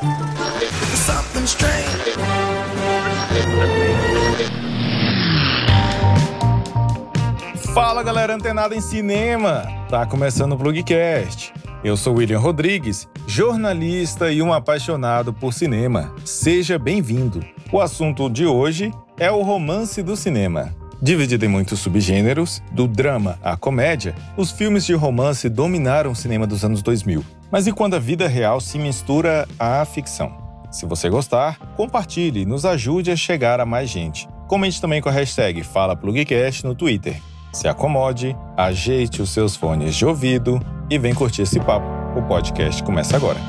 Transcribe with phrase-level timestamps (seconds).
[0.00, 1.84] Something strange.
[7.74, 9.64] Fala galera antenada em cinema!
[9.90, 11.52] Tá começando o Plugcast.
[11.84, 16.14] Eu sou William Rodrigues, jornalista e um apaixonado por cinema.
[16.24, 17.44] Seja bem-vindo.
[17.70, 20.74] O assunto de hoje é o romance do cinema.
[21.02, 26.46] Dividido em muitos subgêneros, do drama à comédia, os filmes de romance dominaram o cinema
[26.46, 27.24] dos anos 2000.
[27.50, 30.30] Mas e quando a vida real se mistura à ficção?
[30.70, 34.28] Se você gostar, compartilhe e nos ajude a chegar a mais gente.
[34.46, 37.20] Comente também com a hashtag FalaPlugcast no Twitter.
[37.50, 41.86] Se acomode, ajeite os seus fones de ouvido e vem curtir esse papo.
[42.16, 43.40] O podcast começa agora.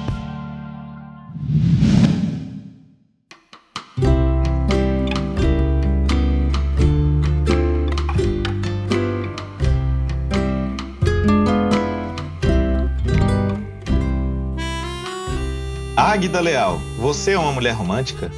[16.12, 18.30] Águida Leal, você é uma mulher romântica?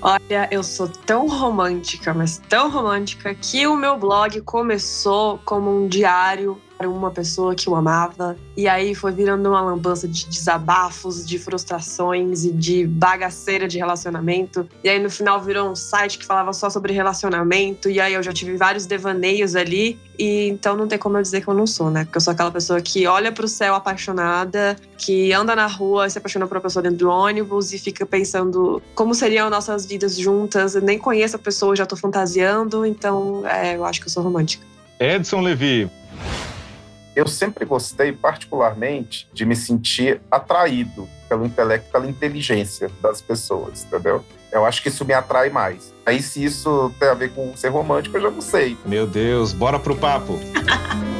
[0.00, 5.86] Olha, eu sou tão romântica, mas tão romântica, que o meu blog começou como um
[5.86, 8.36] diário uma pessoa que eu amava.
[8.56, 14.68] E aí foi virando uma lambança de desabafos, de frustrações e de bagaceira de relacionamento.
[14.82, 17.90] E aí no final virou um site que falava só sobre relacionamento.
[17.90, 19.98] E aí eu já tive vários devaneios ali.
[20.18, 22.04] E então não tem como eu dizer que eu não sou, né?
[22.04, 26.10] Porque eu sou aquela pessoa que olha para o céu apaixonada, que anda na rua
[26.10, 30.16] se apaixona por uma pessoa dentro do ônibus e fica pensando como seriam nossas vidas
[30.16, 30.74] juntas.
[30.74, 32.84] Eu nem conheço a pessoa, já tô fantasiando.
[32.84, 34.66] Então é, eu acho que eu sou romântica.
[34.98, 35.88] Edson Levi,
[37.14, 44.24] eu sempre gostei, particularmente, de me sentir atraído pelo intelecto, pela inteligência das pessoas, entendeu?
[44.50, 45.92] Eu acho que isso me atrai mais.
[46.06, 48.76] Aí, se isso tem a ver com ser romântico, eu já não sei.
[48.86, 50.38] Meu Deus, bora pro papo.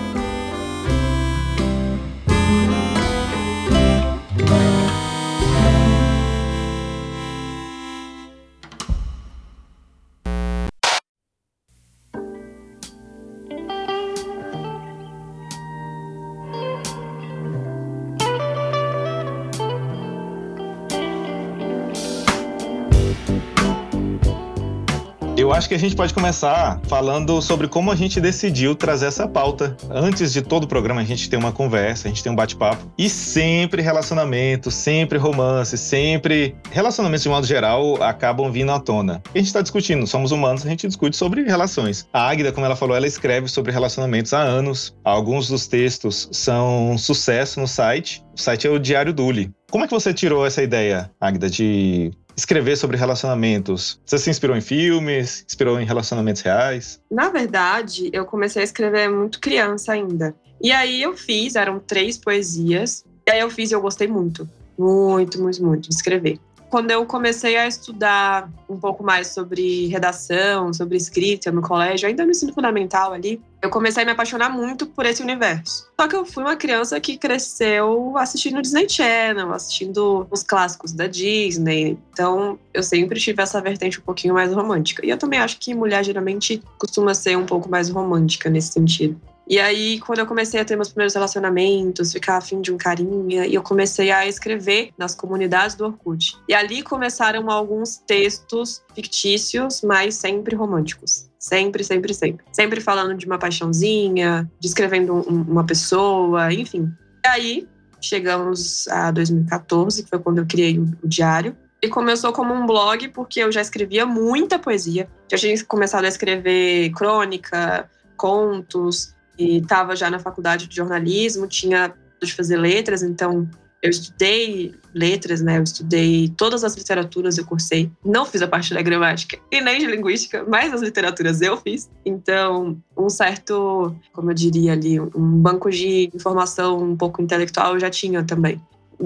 [25.48, 29.26] Eu acho que a gente pode começar falando sobre como a gente decidiu trazer essa
[29.26, 29.74] pauta.
[29.88, 32.86] Antes de todo o programa, a gente tem uma conversa, a gente tem um bate-papo.
[32.98, 36.54] E sempre relacionamento, sempre romance, sempre.
[36.70, 39.22] Relacionamentos de modo geral acabam vindo à tona.
[39.34, 42.06] A gente está discutindo, somos humanos, a gente discute sobre relações.
[42.12, 44.94] A Águida, como ela falou, ela escreve sobre relacionamentos há anos.
[45.02, 48.22] Alguns dos textos são um sucesso no site.
[48.36, 49.50] O site é o Diário Duli.
[49.70, 54.00] Como é que você tirou essa ideia, Águida, de escrever sobre relacionamentos?
[54.06, 55.44] Você se inspirou em filmes?
[55.46, 57.00] Inspirou em relacionamentos reais?
[57.10, 60.34] Na verdade, eu comecei a escrever muito criança ainda.
[60.62, 63.04] E aí eu fiz, eram três poesias.
[63.26, 64.48] E aí eu fiz e eu gostei muito.
[64.78, 66.38] Muito, muito, muito de escrever
[66.70, 72.24] quando eu comecei a estudar um pouco mais sobre redação, sobre escrita no colégio, ainda
[72.24, 75.88] no ensino fundamental ali, eu comecei a me apaixonar muito por esse universo.
[75.98, 81.06] Só que eu fui uma criança que cresceu assistindo Disney Channel, assistindo os clássicos da
[81.06, 81.98] Disney.
[82.12, 85.04] Então, eu sempre tive essa vertente um pouquinho mais romântica.
[85.04, 89.20] E eu também acho que mulher geralmente costuma ser um pouco mais romântica nesse sentido.
[89.48, 93.46] E aí, quando eu comecei a ter meus primeiros relacionamentos, ficar afim de um carinha,
[93.46, 96.36] e eu comecei a escrever nas comunidades do Orkut.
[96.46, 101.30] E ali começaram alguns textos fictícios, mas sempre românticos.
[101.38, 102.44] Sempre, sempre, sempre.
[102.52, 106.92] Sempre falando de uma paixãozinha, descrevendo um, uma pessoa, enfim.
[107.24, 107.68] E aí,
[108.02, 111.56] chegamos a 2014, que foi quando eu criei o, o diário.
[111.80, 115.08] E começou como um blog, porque eu já escrevia muita poesia.
[115.30, 121.94] Já tinha começado a escrever crônica, contos, e estava já na faculdade de jornalismo, tinha
[122.22, 123.48] de fazer letras, então
[123.82, 125.58] eu estudei letras, né?
[125.58, 127.90] Eu estudei todas as literaturas, eu cursei.
[128.04, 131.88] Não fiz a parte da gramática e nem de linguística, mas as literaturas eu fiz.
[132.04, 137.80] Então, um certo, como eu diria ali, um banco de informação um pouco intelectual eu
[137.80, 138.60] já tinha também.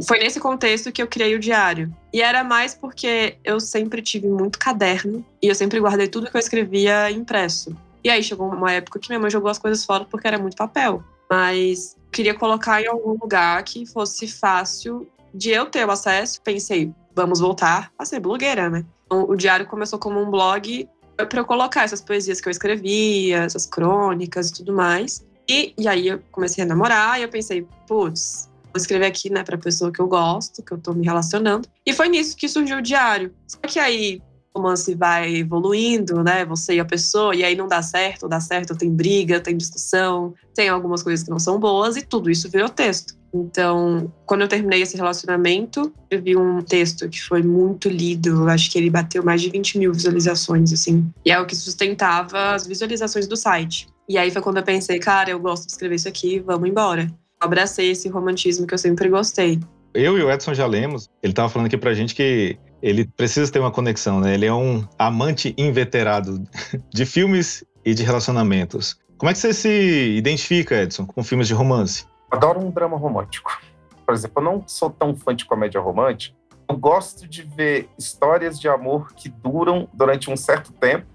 [0.07, 1.95] Foi nesse contexto que eu criei o diário.
[2.11, 6.37] E era mais porque eu sempre tive muito caderno e eu sempre guardei tudo que
[6.37, 7.77] eu escrevia impresso.
[8.05, 10.57] E aí chegou uma época que minha mãe jogou as coisas fora porque era muito
[10.57, 11.03] papel.
[11.31, 16.41] Mas queria colocar em algum lugar que fosse fácil de eu ter o acesso.
[16.43, 18.85] Pensei, vamos voltar a ser blogueira, né?
[19.07, 23.39] Então, o diário começou como um blog para eu colocar essas poesias que eu escrevia,
[23.39, 25.25] essas crônicas e tudo mais.
[25.49, 29.43] E, e aí eu comecei a namorar e eu pensei, putz, vou escrever aqui, né,
[29.43, 31.69] pra pessoa que eu gosto, que eu tô me relacionando.
[31.85, 33.35] E foi nisso que surgiu o diário.
[33.47, 34.23] Só que aí
[34.55, 36.45] romance vai evoluindo, né?
[36.45, 40.35] Você e a pessoa, e aí não dá certo, dá certo, tem briga, tem discussão,
[40.55, 43.17] tem algumas coisas que não são boas, e tudo isso virou texto.
[43.35, 48.47] Então, quando eu terminei esse relacionamento, eu vi um texto que foi muito lido.
[48.49, 51.11] Acho que ele bateu mais de 20 mil visualizações, assim.
[51.25, 53.89] E é o que sustentava as visualizações do site.
[54.07, 57.05] E aí foi quando eu pensei, cara, eu gosto de escrever isso aqui, vamos embora.
[57.05, 59.59] Eu abracei esse romantismo que eu sempre gostei.
[59.95, 61.09] Eu e o Edson já lemos.
[61.23, 64.35] Ele tava falando aqui pra gente que ele precisa ter uma conexão, né?
[64.35, 66.43] Ele é um amante inveterado
[66.91, 69.01] de filmes e de relacionamentos.
[69.17, 72.05] Como é que você se identifica, Edson, com filmes de romance?
[72.31, 73.57] Adoro um drama romântico.
[74.05, 76.37] Por exemplo, eu não sou tão fã de comédia romântica.
[76.69, 81.07] Eu gosto de ver histórias de amor que duram durante um certo tempo,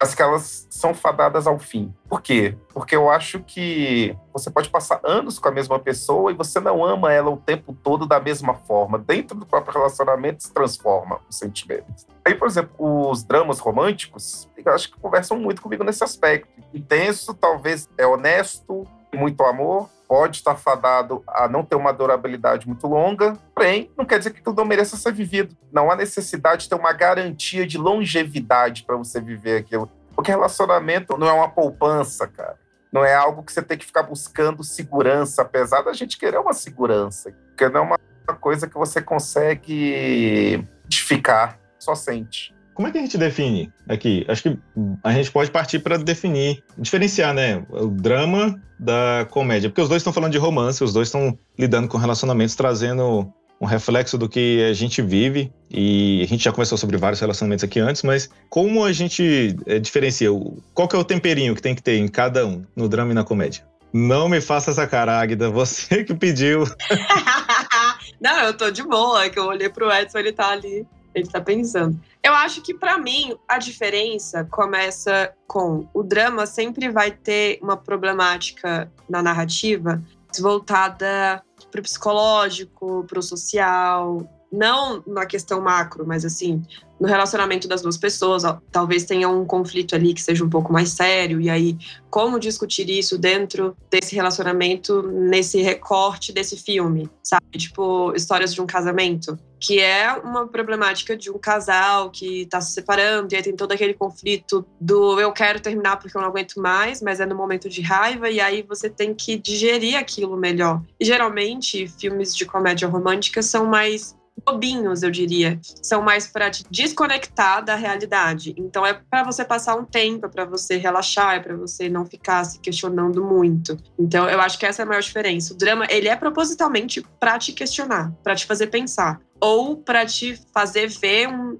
[0.00, 1.92] mas que elas são fadadas ao fim.
[2.08, 2.56] Por quê?
[2.72, 6.84] Porque eu acho que você pode passar anos com a mesma pessoa e você não
[6.84, 8.98] ama ela o tempo todo da mesma forma.
[8.98, 12.06] Dentro do próprio relacionamento se transforma os sentimentos.
[12.24, 16.48] Aí, por exemplo, os dramas românticos, eu acho que conversam muito comigo nesse aspecto.
[16.72, 22.86] Intenso, talvez é honesto, muito amor, pode estar fadado a não ter uma durabilidade muito
[22.86, 25.56] longa, porém, não quer dizer que tudo não mereça ser vivido.
[25.72, 29.90] Não há necessidade de ter uma garantia de longevidade para você viver aquilo.
[30.14, 32.56] Porque relacionamento não é uma poupança, cara.
[32.92, 36.52] Não é algo que você tem que ficar buscando segurança, apesar da gente querer uma
[36.52, 37.34] segurança.
[37.48, 42.54] Porque não é uma coisa que você consegue ficar, só sente.
[42.74, 44.24] Como é que a gente define aqui?
[44.28, 44.58] Acho que
[45.02, 50.00] a gente pode partir para definir, diferenciar, né, o drama da comédia, porque os dois
[50.00, 54.64] estão falando de romance, os dois estão lidando com relacionamentos, trazendo um reflexo do que
[54.68, 58.84] a gente vive e a gente já conversou sobre vários relacionamentos aqui antes, mas como
[58.84, 60.28] a gente é, diferencia?
[60.74, 63.14] Qual que é o temperinho que tem que ter em cada um, no drama e
[63.14, 63.64] na comédia?
[63.92, 66.64] Não me faça essa cara, Águida, você que pediu.
[68.20, 70.84] Não, eu tô de boa, é que eu olhei pro Edson, ele tá ali
[71.14, 71.98] ele está pensando.
[72.24, 77.76] Eu acho que para mim a diferença começa com o drama sempre vai ter uma
[77.76, 80.02] problemática na narrativa
[80.40, 86.62] voltada para o psicológico, para o social, não na questão macro, mas assim,
[86.98, 88.42] no relacionamento das duas pessoas,
[88.72, 91.76] talvez tenha um conflito ali que seja um pouco mais sério, e aí
[92.08, 97.58] como discutir isso dentro desse relacionamento, nesse recorte desse filme, sabe?
[97.58, 102.72] Tipo, histórias de um casamento, que é uma problemática de um casal que tá se
[102.72, 106.56] separando, e aí tem todo aquele conflito do eu quero terminar porque eu não aguento
[106.56, 110.82] mais, mas é no momento de raiva, e aí você tem que digerir aquilo melhor.
[111.00, 114.14] E geralmente, filmes de comédia romântica são mais
[114.44, 115.58] bobinhos, eu diria.
[115.62, 118.54] São mais para te desconectar da realidade.
[118.56, 122.04] Então é para você passar um tempo, é para você relaxar, é para você não
[122.04, 123.76] ficar se questionando muito.
[123.98, 125.54] Então eu acho que essa é a maior diferença.
[125.54, 130.38] O drama, ele é propositalmente para te questionar, para te fazer pensar, ou para te
[130.52, 131.58] fazer ver um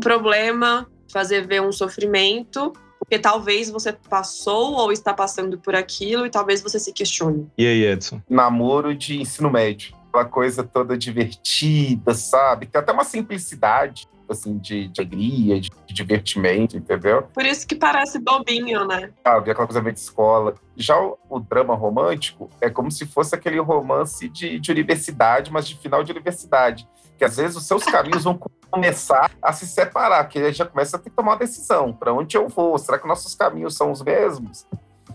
[0.00, 6.30] problema, fazer ver um sofrimento porque talvez você passou ou está passando por aquilo e
[6.30, 7.46] talvez você se questione.
[7.56, 8.20] E aí, Edson?
[8.28, 12.66] Namoro de ensino médio aquela coisa toda divertida, sabe?
[12.66, 17.22] Tem até uma simplicidade, assim, de, de alegria, de, de, divertimento, entendeu?
[17.34, 19.12] Por isso que parece bobinho, né?
[19.24, 20.54] Ah, aquela coisa meio de escola.
[20.76, 25.68] Já o, o, drama romântico é como se fosse aquele romance de, de universidade, mas
[25.68, 26.88] de final de universidade.
[27.18, 28.38] Que às vezes os seus caminhos vão
[28.70, 31.92] começar a se separar, que aí já começa a ter que tomar uma decisão.
[31.92, 32.76] Para onde eu vou?
[32.78, 34.66] Será que nossos caminhos são os mesmos?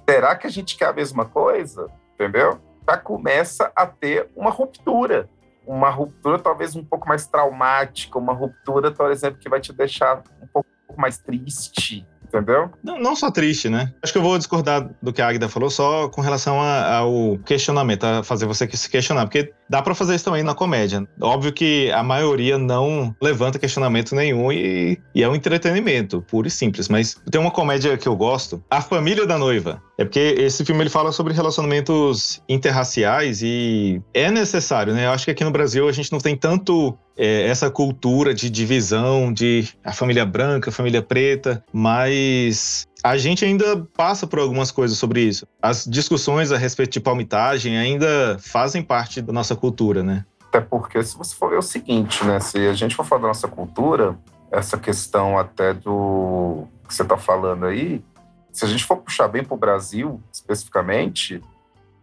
[0.09, 1.87] Será que a gente quer a mesma coisa?
[2.15, 2.59] Entendeu?
[2.91, 5.29] Já começa a ter uma ruptura.
[5.65, 10.23] Uma ruptura talvez um pouco mais traumática, uma ruptura, por exemplo, que vai te deixar
[10.41, 10.67] um pouco
[10.97, 12.05] mais triste,
[12.37, 12.69] entendeu?
[12.83, 13.93] Não, não só triste, né?
[14.01, 17.37] Acho que eu vou discordar do que a Agda falou só com relação a, ao
[17.45, 21.07] questionamento, a fazer você se questionar, porque dá para fazer isso também na comédia.
[21.21, 26.51] Óbvio que a maioria não levanta questionamento nenhum e, e, é um entretenimento, puro e
[26.51, 29.81] simples, mas tem uma comédia que eu gosto, A Família da Noiva.
[29.97, 35.05] É porque esse filme ele fala sobre relacionamentos interraciais e é necessário, né?
[35.05, 38.49] Eu acho que aqui no Brasil a gente não tem tanto é, essa cultura de
[38.49, 44.71] divisão de a família branca, a família preta, mas a gente ainda passa por algumas
[44.71, 45.45] coisas sobre isso.
[45.61, 50.25] As discussões a respeito de palmitagem ainda fazem parte da nossa cultura, né?
[50.47, 52.39] Até porque, se você for ver o seguinte, né?
[52.39, 54.17] Se a gente for falar da nossa cultura,
[54.51, 58.03] essa questão até do que você está falando aí,
[58.51, 61.39] se a gente for puxar bem para o Brasil, especificamente,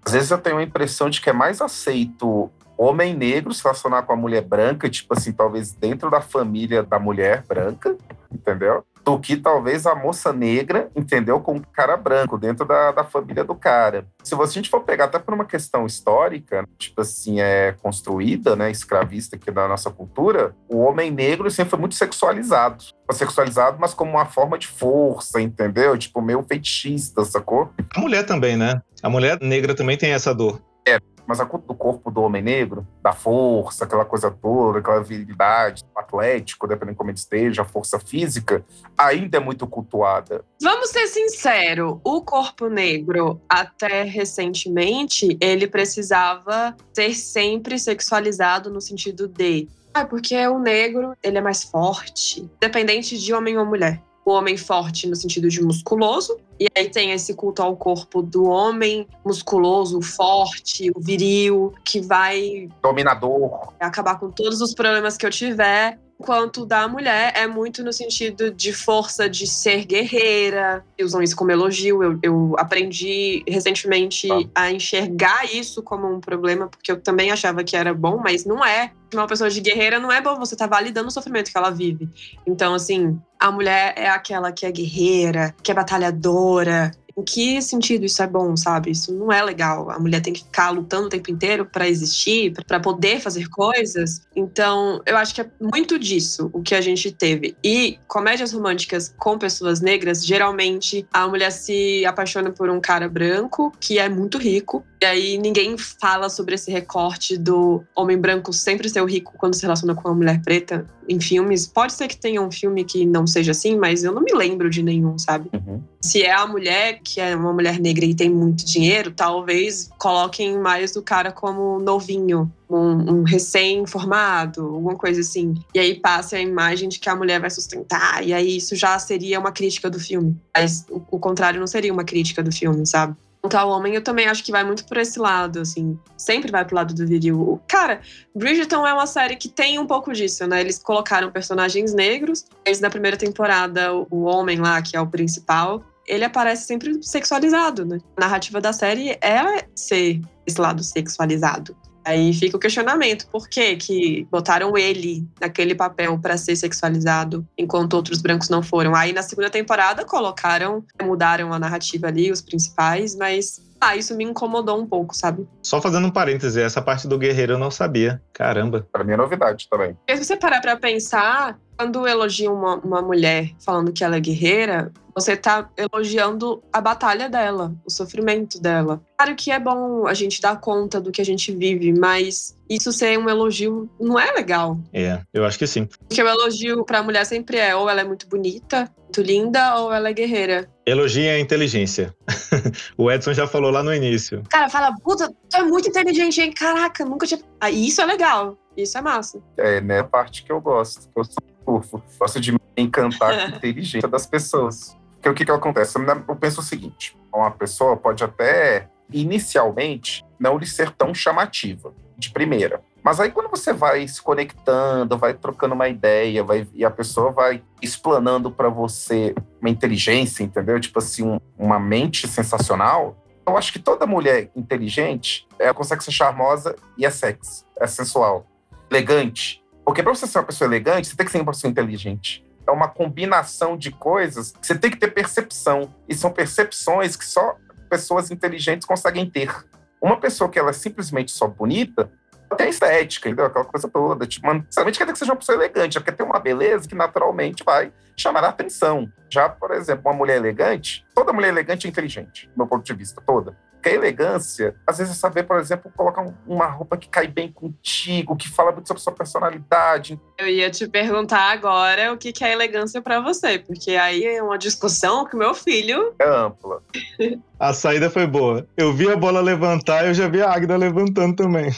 [0.07, 4.03] às vezes eu tenho a impressão de que é mais aceito homem negro se relacionar
[4.03, 7.97] com a mulher branca, tipo assim, talvez dentro da família da mulher branca,
[8.33, 8.85] entendeu?
[9.05, 11.41] Do que talvez a moça negra, entendeu?
[11.41, 14.07] Com o cara branco, dentro da, da família do cara.
[14.23, 18.71] Se a gente for pegar até por uma questão histórica, tipo assim, é construída, né,
[18.71, 22.85] escravista aqui da nossa cultura, o homem negro sempre foi muito sexualizado.
[23.11, 25.97] Sexualizado, mas como uma forma de força, entendeu?
[25.97, 27.73] Tipo, meio fetichista, sacou?
[27.97, 28.83] A mulher também, né?
[29.03, 30.61] A mulher negra também tem essa dor.
[30.87, 35.03] É, mas a culto do corpo do homem negro, da força, aquela coisa toda, aquela
[35.03, 38.65] virilidade, atlético, dependendo de como ele esteja, a força física,
[38.97, 40.43] ainda é muito cultuada.
[40.63, 49.29] Vamos ser sinceros, o corpo negro, até recentemente, ele precisava ser sempre sexualizado no sentido
[49.29, 54.33] de ah, porque o negro, ele é mais forte, independente de homem ou mulher o
[54.33, 59.07] homem forte no sentido de musculoso, e aí tem esse culto ao corpo do homem
[59.25, 62.69] musculoso, forte, viril, que vai.
[62.83, 63.73] Dominador.
[63.81, 68.51] Acabar com todos os problemas que eu tiver quanto da mulher é muito no sentido
[68.51, 70.85] de força de ser guerreira.
[71.01, 72.03] Usam isso como elogio.
[72.03, 74.43] Eu, eu aprendi recentemente ah.
[74.55, 78.65] a enxergar isso como um problema, porque eu também achava que era bom, mas não
[78.65, 78.91] é.
[79.15, 82.11] Uma pessoa de guerreira não é bom, você tá validando o sofrimento que ela vive.
[82.47, 88.05] Então, assim, a mulher é aquela que é guerreira, que é batalhadora, em que sentido
[88.05, 88.93] isso é bom, sabe?
[88.93, 89.91] Isso não é legal.
[89.91, 94.23] A mulher tem que ficar lutando o tempo inteiro para existir, para poder fazer coisas.
[94.37, 97.57] Então, eu acho que é muito disso o que a gente teve.
[97.63, 103.73] E comédias românticas com pessoas negras, geralmente a mulher se apaixona por um cara branco
[103.81, 104.85] que é muito rico.
[105.03, 109.55] E aí ninguém fala sobre esse recorte do homem branco sempre ser o rico quando
[109.55, 111.67] se relaciona com uma mulher preta em filmes.
[111.67, 114.69] Pode ser que tenha um filme que não seja assim, mas eu não me lembro
[114.69, 115.49] de nenhum, sabe?
[115.53, 115.83] Uhum.
[116.01, 120.59] Se é a mulher que é uma mulher negra e tem muito dinheiro, talvez coloquem
[120.59, 125.55] mais o cara como novinho, um, um recém-formado, alguma coisa assim.
[125.75, 128.99] E aí passe a imagem de que a mulher vai sustentar, e aí isso já
[128.99, 130.37] seria uma crítica do filme.
[130.57, 133.17] Mas o, o contrário não seria uma crítica do filme, sabe?
[133.57, 135.99] Ao homem, eu também acho que vai muito por esse lado, assim.
[136.17, 137.61] Sempre vai pro lado do viril.
[137.67, 138.01] Cara,
[138.35, 140.61] Bridgerton é uma série que tem um pouco disso, né?
[140.61, 142.45] Eles colocaram personagens negros.
[142.65, 147.85] Eles, na primeira temporada, o homem lá, que é o principal, ele aparece sempre sexualizado,
[147.85, 147.99] né?
[148.17, 151.77] A narrativa da série é ser esse lado sexualizado.
[152.05, 157.95] Aí fica o questionamento: por que, que botaram ele naquele papel para ser sexualizado, enquanto
[157.95, 158.95] outros brancos não foram?
[158.95, 164.25] Aí na segunda temporada colocaram, mudaram a narrativa ali, os principais, mas ah, isso me
[164.25, 165.49] incomodou um pouco, sabe?
[165.63, 168.21] Só fazendo um parêntese, essa parte do guerreiro eu não sabia.
[168.33, 168.87] Caramba.
[168.93, 169.97] Pra mim é novidade também.
[170.11, 174.93] Se você parar pra pensar, quando elogia uma, uma mulher falando que ela é guerreira,
[175.15, 179.01] você tá elogiando a batalha dela, o sofrimento dela.
[179.17, 182.93] Claro que é bom a gente dar conta do que a gente vive, mas isso
[182.93, 184.79] ser um elogio não é legal.
[184.93, 185.89] É, eu acho que sim.
[186.09, 189.93] Porque o elogio pra mulher sempre é ou ela é muito bonita, muito linda, ou
[189.93, 190.69] ela é guerreira.
[190.85, 192.15] Elogia a inteligência.
[192.99, 194.43] o Edson já falou lá no início.
[194.49, 196.53] Cara, fala, puta, tu é muito inteligente, hein?
[196.53, 197.41] Caraca, nunca tinha.
[197.61, 198.59] Ah, isso é legal.
[198.77, 199.43] Isso é massa.
[199.57, 199.99] É, né?
[199.99, 201.09] A parte que eu gosto.
[201.17, 202.03] Eu sou fofo.
[202.19, 204.97] Gosto de encantar a inteligência das pessoas.
[205.17, 205.99] Porque o que, que acontece?
[206.27, 212.31] Eu penso o seguinte: uma pessoa pode até, inicialmente, não lhe ser tão chamativa, de
[212.31, 212.81] primeira.
[213.03, 217.31] Mas aí quando você vai se conectando, vai trocando uma ideia, vai, e a pessoa
[217.31, 220.81] vai explanando para você uma inteligência, entendeu?
[220.81, 223.17] Tipo assim, um, uma mente sensacional.
[223.47, 228.47] Eu acho que toda mulher inteligente, ela consegue ser charmosa e é sexy, é sensual,
[228.91, 229.63] elegante.
[229.89, 232.71] Porque para você ser uma pessoa elegante, você tem que ser uma pessoa inteligente é
[232.71, 235.95] uma combinação de coisas que você tem que ter percepção.
[236.07, 237.57] E são percepções que só
[237.89, 239.51] pessoas inteligentes conseguem ter.
[239.99, 242.13] Uma pessoa que ela é simplesmente só bonita,
[242.59, 243.47] tem estética, entendeu?
[243.47, 244.27] Aquela coisa toda.
[244.27, 246.87] Tipo, não necessariamente quer dizer que seja uma pessoa elegante, é porque tem uma beleza
[246.87, 249.11] que naturalmente vai chamar a atenção.
[249.31, 252.93] Já, por exemplo, uma mulher elegante, toda mulher elegante é inteligente, do meu ponto de
[252.93, 253.57] vista, toda.
[253.79, 257.51] Porque a elegância, às vezes, é saber, por exemplo, colocar uma roupa que cai bem
[257.51, 260.21] contigo, que fala muito sobre sua personalidade.
[260.37, 264.59] Eu ia te perguntar agora o que é elegância para você, porque aí é uma
[264.59, 266.13] discussão que meu filho.
[266.19, 266.83] É ampla.
[267.59, 268.67] a saída foi boa.
[268.77, 271.73] Eu vi a bola levantar e eu já vi a Agda levantando também.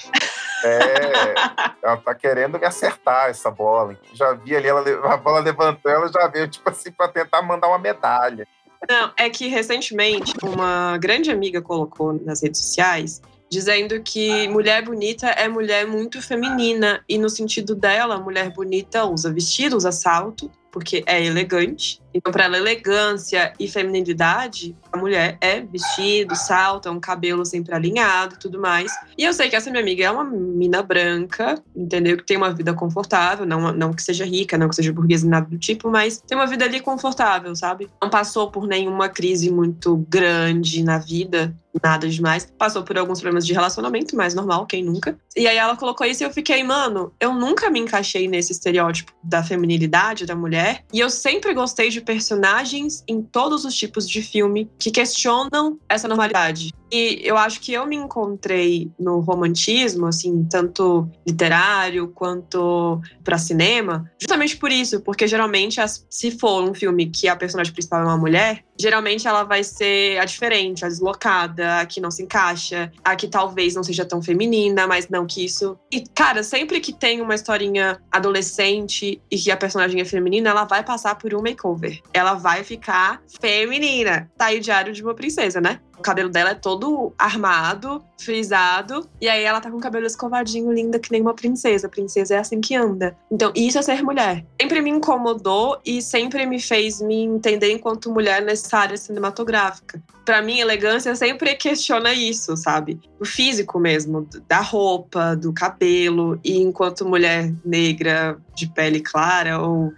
[0.64, 1.34] É,
[1.82, 3.96] ela tá querendo me acertar essa bola.
[4.14, 7.68] Já vi ali ela, a bola levantando, ela já veio, tipo assim, pra tentar mandar
[7.68, 8.46] uma medalha.
[8.88, 13.20] Não, é que recentemente uma grande amiga colocou nas redes sociais
[13.50, 19.32] dizendo que mulher bonita é mulher muito feminina e no sentido dela, mulher bonita usa
[19.32, 22.00] vestido, usa salto, porque é elegante.
[22.12, 28.36] Então, para ela, elegância e feminilidade, a mulher é vestido, salto, um cabelo sempre alinhado
[28.38, 28.92] tudo mais.
[29.16, 32.16] E eu sei que essa minha amiga é uma mina branca, entendeu?
[32.16, 35.46] Que tem uma vida confortável, não, não que seja rica, não que seja burguesa, nada
[35.46, 37.88] do tipo, mas tem uma vida ali confortável, sabe?
[38.02, 42.50] Não passou por nenhuma crise muito grande na vida, nada demais.
[42.58, 45.16] Passou por alguns problemas de relacionamento, mais normal, quem nunca.
[45.36, 49.12] E aí ela colocou isso e eu fiquei, mano, eu nunca me encaixei nesse estereótipo
[49.22, 50.84] da feminilidade da mulher.
[50.92, 56.08] E eu sempre gostei de personagens em todos os tipos de filme que questionam essa
[56.08, 56.72] normalidade.
[56.90, 64.10] E eu acho que eu me encontrei no romantismo, assim, tanto literário quanto para cinema,
[64.20, 68.16] justamente por isso, porque geralmente, se for um filme que a personagem principal é uma
[68.16, 73.14] mulher, geralmente ela vai ser a diferente, a deslocada, a que não se encaixa, a
[73.14, 75.78] que talvez não seja tão feminina, mas não que isso.
[75.92, 80.64] E, cara, sempre que tem uma historinha adolescente e que a personagem é feminina, ela
[80.64, 82.00] vai passar por um makeover.
[82.12, 84.30] Ela vai ficar feminina.
[84.36, 85.80] Tá aí o diário de uma princesa, né?
[86.00, 90.72] O cabelo dela é todo armado, frisado, e aí ela tá com o cabelo escovadinho,
[90.72, 91.88] linda, que nem uma princesa.
[91.88, 93.14] A princesa é assim que anda.
[93.30, 94.46] Então, isso é ser mulher.
[94.58, 100.02] Sempre me incomodou e sempre me fez me entender enquanto mulher nessa área cinematográfica.
[100.24, 102.98] Para mim, elegância sempre questiona isso, sabe?
[103.20, 109.92] O físico mesmo, da roupa, do cabelo, e enquanto mulher negra de pele clara ou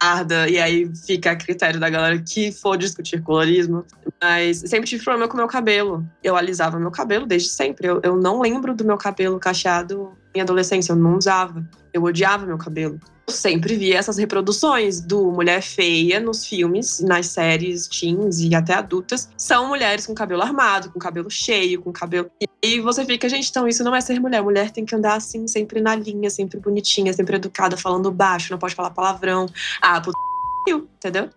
[0.00, 3.84] arda, e aí fica a critério da galera que for discutir colorismo.
[4.22, 6.06] Mas sempre tive problema com meu cabelo.
[6.22, 7.88] Eu alisava meu cabelo desde sempre.
[7.88, 11.66] Eu, eu não lembro do meu cabelo cacheado em adolescência, eu não usava.
[11.92, 13.00] Eu odiava meu cabelo
[13.30, 19.28] sempre via essas reproduções do mulher feia nos filmes, nas séries teens e até adultas.
[19.36, 22.30] São mulheres com cabelo armado, com cabelo cheio, com cabelo.
[22.62, 24.42] E você fica, gente, então isso não é ser mulher.
[24.42, 28.58] Mulher tem que andar assim, sempre na linha, sempre bonitinha, sempre educada, falando baixo, não
[28.58, 29.46] pode falar palavrão.
[29.80, 30.18] Ah, puta,
[30.96, 31.30] entendeu?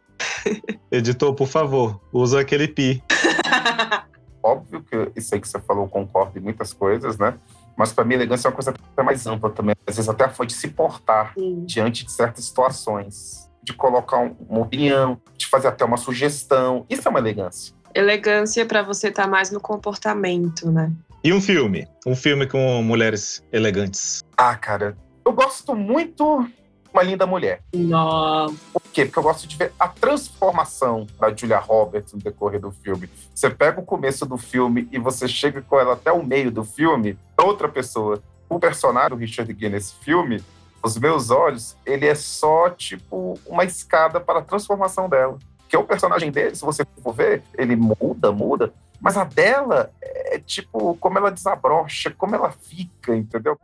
[0.91, 3.03] Editor, por favor, usa aquele pi.
[4.43, 7.37] Óbvio que isso aí que você falou concordo em muitas coisas, né?
[7.81, 9.73] Mas para mim, elegância é uma coisa até mais ampla também.
[9.87, 11.65] Às vezes até foi de se portar Sim.
[11.65, 16.85] diante de certas situações, de colocar uma opinião, de fazer até uma sugestão.
[16.87, 17.73] Isso é uma elegância.
[17.95, 20.91] Elegância para você estar tá mais no comportamento, né?
[21.23, 21.87] E um filme?
[22.05, 24.23] Um filme com mulheres elegantes.
[24.37, 24.95] Ah, cara,
[25.25, 26.47] eu gosto muito
[26.93, 27.61] uma linda mulher.
[27.73, 28.55] Nossa.
[28.73, 29.05] Por quê?
[29.05, 33.09] Porque eu gosto de ver a transformação da Julia Roberts no decorrer do filme.
[33.33, 36.63] Você pega o começo do filme e você chega com ela até o meio do
[36.63, 38.21] filme, outra pessoa.
[38.49, 40.43] O personagem do Richard Gere nesse filme,
[40.83, 45.37] os meus olhos, ele é só tipo uma escada para a transformação dela.
[45.69, 48.73] Que é o personagem dele, se você for ver, ele muda, muda.
[48.99, 53.57] Mas a dela é tipo como ela desabrocha, como ela fica, entendeu?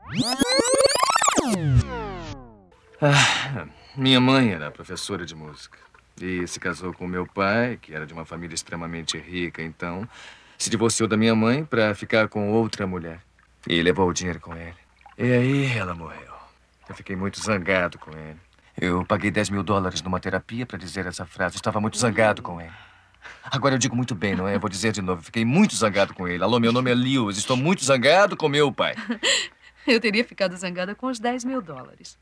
[3.02, 5.78] Ah, minha mãe era professora de música.
[6.20, 10.08] E se casou com meu pai, que era de uma família extremamente rica, então
[10.58, 13.20] se divorciou da minha mãe para ficar com outra mulher.
[13.68, 14.74] E levou o dinheiro com ele.
[15.18, 16.34] E aí ela morreu.
[16.90, 18.40] Eu fiquei muito zangado com ele.
[18.80, 21.56] Eu paguei 10 mil dólares numa terapia para dizer essa frase.
[21.56, 22.72] Eu estava muito zangado com ele.
[23.44, 24.56] Agora eu digo muito bem, não é?
[24.56, 25.22] Eu vou dizer de novo.
[25.22, 26.44] Fiquei muito zangado com ele.
[26.44, 27.38] Alô, meu nome é Lewis.
[27.38, 28.96] Estou muito zangado com meu pai.
[29.86, 32.18] Eu teria ficado zangada com os 10 mil dólares.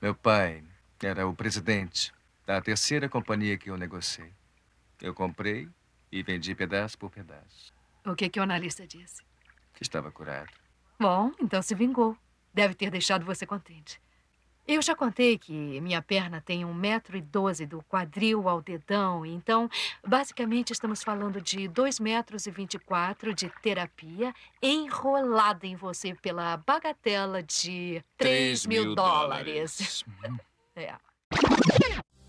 [0.00, 0.62] Meu pai
[1.02, 2.12] era o presidente
[2.46, 4.32] da terceira companhia que eu negociei.
[5.02, 5.68] Eu comprei
[6.12, 7.74] e vendi pedaço por pedaço.
[8.06, 9.22] O que, que o analista disse?
[9.74, 10.52] Que estava curado.
[11.00, 12.16] Bom, então se vingou.
[12.54, 14.00] Deve ter deixado você contente.
[14.68, 19.24] Eu já contei que minha perna tem um metro e doze do quadril ao dedão,
[19.24, 19.66] então,
[20.06, 26.14] basicamente, estamos falando de dois metros e vinte e quatro de terapia enrolada em você
[26.14, 30.04] pela bagatela de três mil, mil dólares.
[30.04, 30.40] dólares.
[30.76, 30.94] é.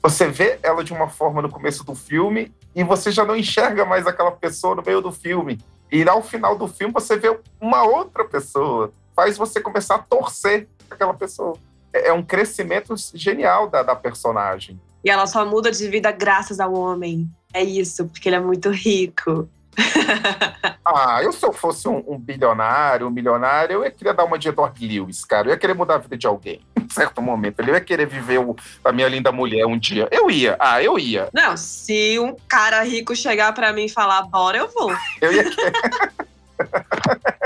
[0.02, 3.84] Você vê ela de uma forma no começo do filme e você já não enxerga
[3.84, 5.60] mais aquela pessoa no meio do filme.
[5.91, 8.93] E ao final do filme você vê uma outra pessoa.
[9.13, 11.58] Faz você começar a torcer aquela pessoa.
[11.93, 14.80] É, é um crescimento genial da, da personagem.
[15.04, 17.30] E ela só muda de vida graças ao homem.
[17.54, 19.49] É isso, porque ele é muito rico.
[20.84, 24.38] ah, eu se eu fosse um, um, bilionário, um milionário, eu ia querer dar uma
[24.38, 25.47] de Edward Lewis, cara.
[25.47, 27.62] Eu ia querer mudar a vida de alguém, em certo momento.
[27.62, 30.08] Eu ia querer viver o, a minha linda mulher um dia.
[30.12, 31.30] Eu ia, ah, eu ia.
[31.34, 34.91] Não, se um cara rico chegar para mim e falar, bora, eu vou.
[35.21, 35.73] Eu ia querer.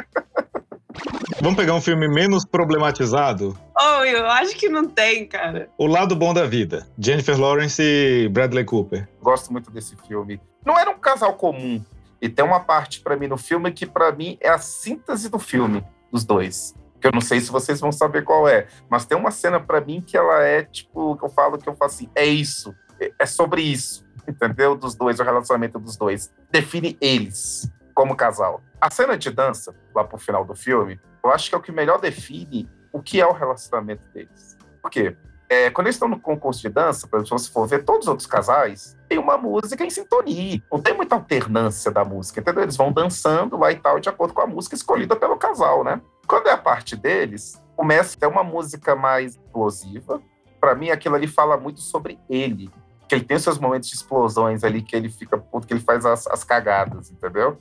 [1.43, 3.53] Vamos pegar um filme menos problematizado?
[3.77, 5.69] Oh, eu acho que não tem, cara.
[5.77, 6.87] O Lado Bom da Vida.
[6.97, 9.09] Jennifer Lawrence e Bradley Cooper.
[9.21, 10.39] Gosto muito desse filme.
[10.65, 11.83] Não era um casal comum.
[12.21, 15.37] E tem uma parte para mim no filme que para mim é a síntese do
[15.37, 16.73] filme, dos dois.
[17.01, 19.81] Que eu não sei se vocês vão saber qual é, mas tem uma cena para
[19.81, 22.73] mim que ela é tipo, que eu falo que eu faço assim, é isso,
[23.19, 24.77] é sobre isso, entendeu?
[24.77, 26.31] Dos dois, o relacionamento dos dois.
[26.49, 28.61] Define eles como casal.
[28.79, 31.71] A cena de dança, lá pro final do filme, eu acho que é o que
[31.71, 34.55] melhor define o que é o relacionamento deles.
[34.81, 35.17] Por quê?
[35.49, 38.05] É, quando eles estão no concurso de dança, por exemplo, se você for ver todos
[38.05, 40.61] os outros casais, tem uma música em sintonia.
[40.71, 42.63] Não tem muita alternância da música, entendeu?
[42.63, 46.01] Eles vão dançando lá e tal, de acordo com a música escolhida pelo casal, né?
[46.27, 50.21] Quando é a parte deles, começa a ter uma música mais explosiva.
[50.59, 52.71] Para mim, aquilo ali fala muito sobre ele.
[53.07, 56.05] Que ele tem seus momentos de explosões ali, que ele fica puto, que ele faz
[56.05, 57.57] as, as cagadas, entendeu?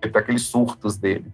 [0.00, 1.32] Tem aqueles surtos dele.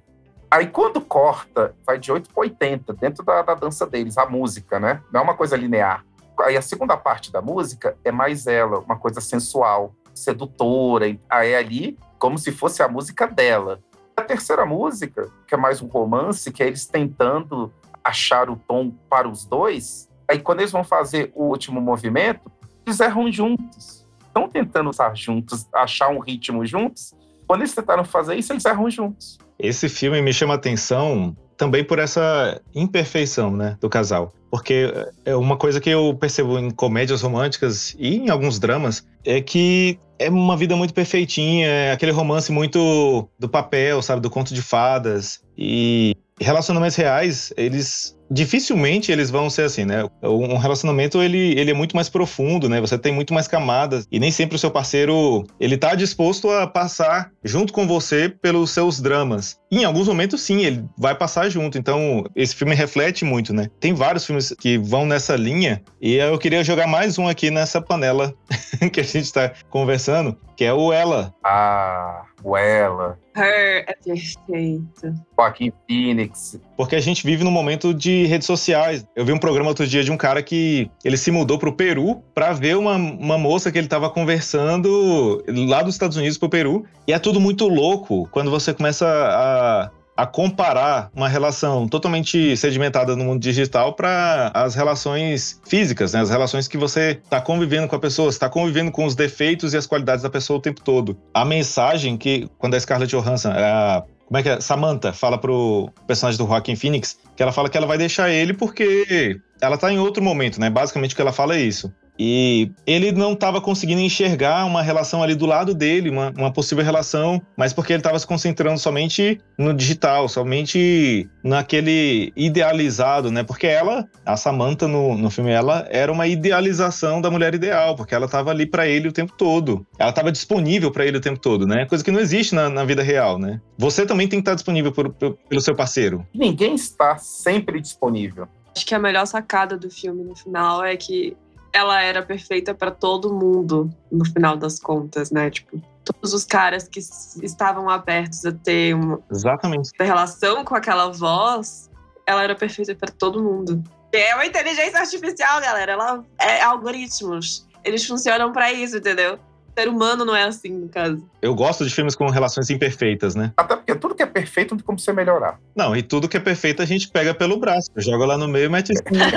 [0.50, 4.80] Aí quando corta, vai de 8 para 80, dentro da, da dança deles, a música,
[4.80, 5.02] né?
[5.12, 6.04] Não é uma coisa linear.
[6.40, 11.06] Aí a segunda parte da música é mais ela, uma coisa sensual, sedutora.
[11.28, 13.80] Aí ali como se fosse a música dela.
[14.16, 18.90] A terceira música, que é mais um romance, que é eles tentando achar o tom
[19.08, 20.08] para os dois.
[20.26, 22.50] Aí quando eles vão fazer o último movimento,
[22.86, 24.06] eles erram juntos.
[24.26, 27.14] Estão tentando estar juntos, achar um ritmo juntos.
[27.46, 29.38] Quando eles tentaram fazer isso, eles erram juntos.
[29.58, 34.32] Esse filme me chama atenção também por essa imperfeição, né, do casal.
[34.50, 34.90] Porque
[35.24, 39.98] é uma coisa que eu percebo em comédias românticas e em alguns dramas é que
[40.18, 44.62] é uma vida muito perfeitinha, é aquele romance muito do papel, sabe, do conto de
[44.62, 45.42] fadas.
[45.56, 50.04] E relacionamentos reais, eles dificilmente eles vão ser assim, né?
[50.22, 52.80] Um relacionamento ele, ele é muito mais profundo, né?
[52.80, 56.66] Você tem muito mais camadas e nem sempre o seu parceiro ele tá disposto a
[56.66, 59.58] passar junto com você pelos seus dramas.
[59.70, 61.78] E em alguns momentos sim, ele vai passar junto.
[61.78, 63.68] Então, esse filme reflete muito, né?
[63.80, 67.80] Tem vários filmes que vão nessa linha e eu queria jogar mais um aqui nessa
[67.80, 68.34] panela
[68.92, 71.34] que a gente tá conversando, que é o Ela.
[71.44, 73.18] Ah, o Ela.
[73.36, 75.14] Her é perfeito.
[75.36, 76.60] Joaquim Phoenix.
[76.76, 79.06] Porque a gente vive num momento de redes sociais.
[79.14, 82.22] Eu vi um programa outro dia de um cara que ele se mudou pro Peru
[82.34, 86.84] para ver uma, uma moça que ele tava conversando lá dos Estados Unidos pro Peru.
[87.06, 93.14] E é tudo muito louco quando você começa a a comparar uma relação totalmente sedimentada
[93.14, 96.20] no mundo digital para as relações físicas, né?
[96.20, 99.76] as relações que você está convivendo com a pessoa, está convivendo com os defeitos e
[99.76, 101.16] as qualidades da pessoa o tempo todo.
[101.32, 104.60] A mensagem que, quando a Scarlett Johansson, a como é que é?
[104.60, 108.52] Samantha fala pro personagem do Joaquin Phoenix que ela fala que ela vai deixar ele
[108.52, 110.68] porque ela tá em outro momento, né?
[110.68, 111.90] Basicamente o que ela fala é isso.
[112.18, 116.84] E ele não estava conseguindo enxergar uma relação ali do lado dele, uma, uma possível
[116.84, 123.44] relação, mas porque ele estava se concentrando somente no digital, somente naquele idealizado, né?
[123.44, 128.14] Porque ela, a Samantha no, no filme, ela era uma idealização da mulher ideal, porque
[128.14, 129.86] ela estava ali para ele o tempo todo.
[129.98, 131.86] Ela estava disponível para ele o tempo todo, né?
[131.86, 133.60] Coisa que não existe na, na vida real, né?
[133.78, 136.26] Você também tem que estar disponível por, por, pelo seu parceiro.
[136.34, 138.48] Ninguém está sempre disponível.
[138.74, 141.36] Acho que a melhor sacada do filme no final é que
[141.72, 145.50] ela era perfeita para todo mundo, no final das contas, né?
[145.50, 147.00] Tipo, todos os caras que
[147.42, 149.90] estavam abertos a ter uma Exatamente.
[149.98, 151.90] relação com aquela voz,
[152.26, 153.82] ela era perfeita para todo mundo.
[154.12, 155.92] É uma inteligência artificial, galera.
[155.92, 157.66] Ela é algoritmos.
[157.84, 159.38] Eles funcionam para isso, entendeu?
[159.78, 161.22] Ser humano não é assim, no caso.
[161.40, 163.52] Eu gosto de filmes com relações imperfeitas, né?
[163.56, 165.60] Até porque tudo que é perfeito não tem como você melhorar.
[165.76, 167.88] Não, e tudo que é perfeito a gente pega pelo braço.
[167.96, 169.08] Joga lá no meio e mete em cima.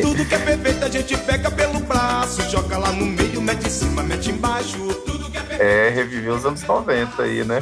[0.00, 2.40] Tudo que é perfeito a gente pega pelo braço.
[2.48, 4.76] Joga lá no meio, mete em cima, mete embaixo.
[5.04, 5.62] Tudo que é perfeito.
[5.62, 7.60] É, reviver os anos 90 aí, né?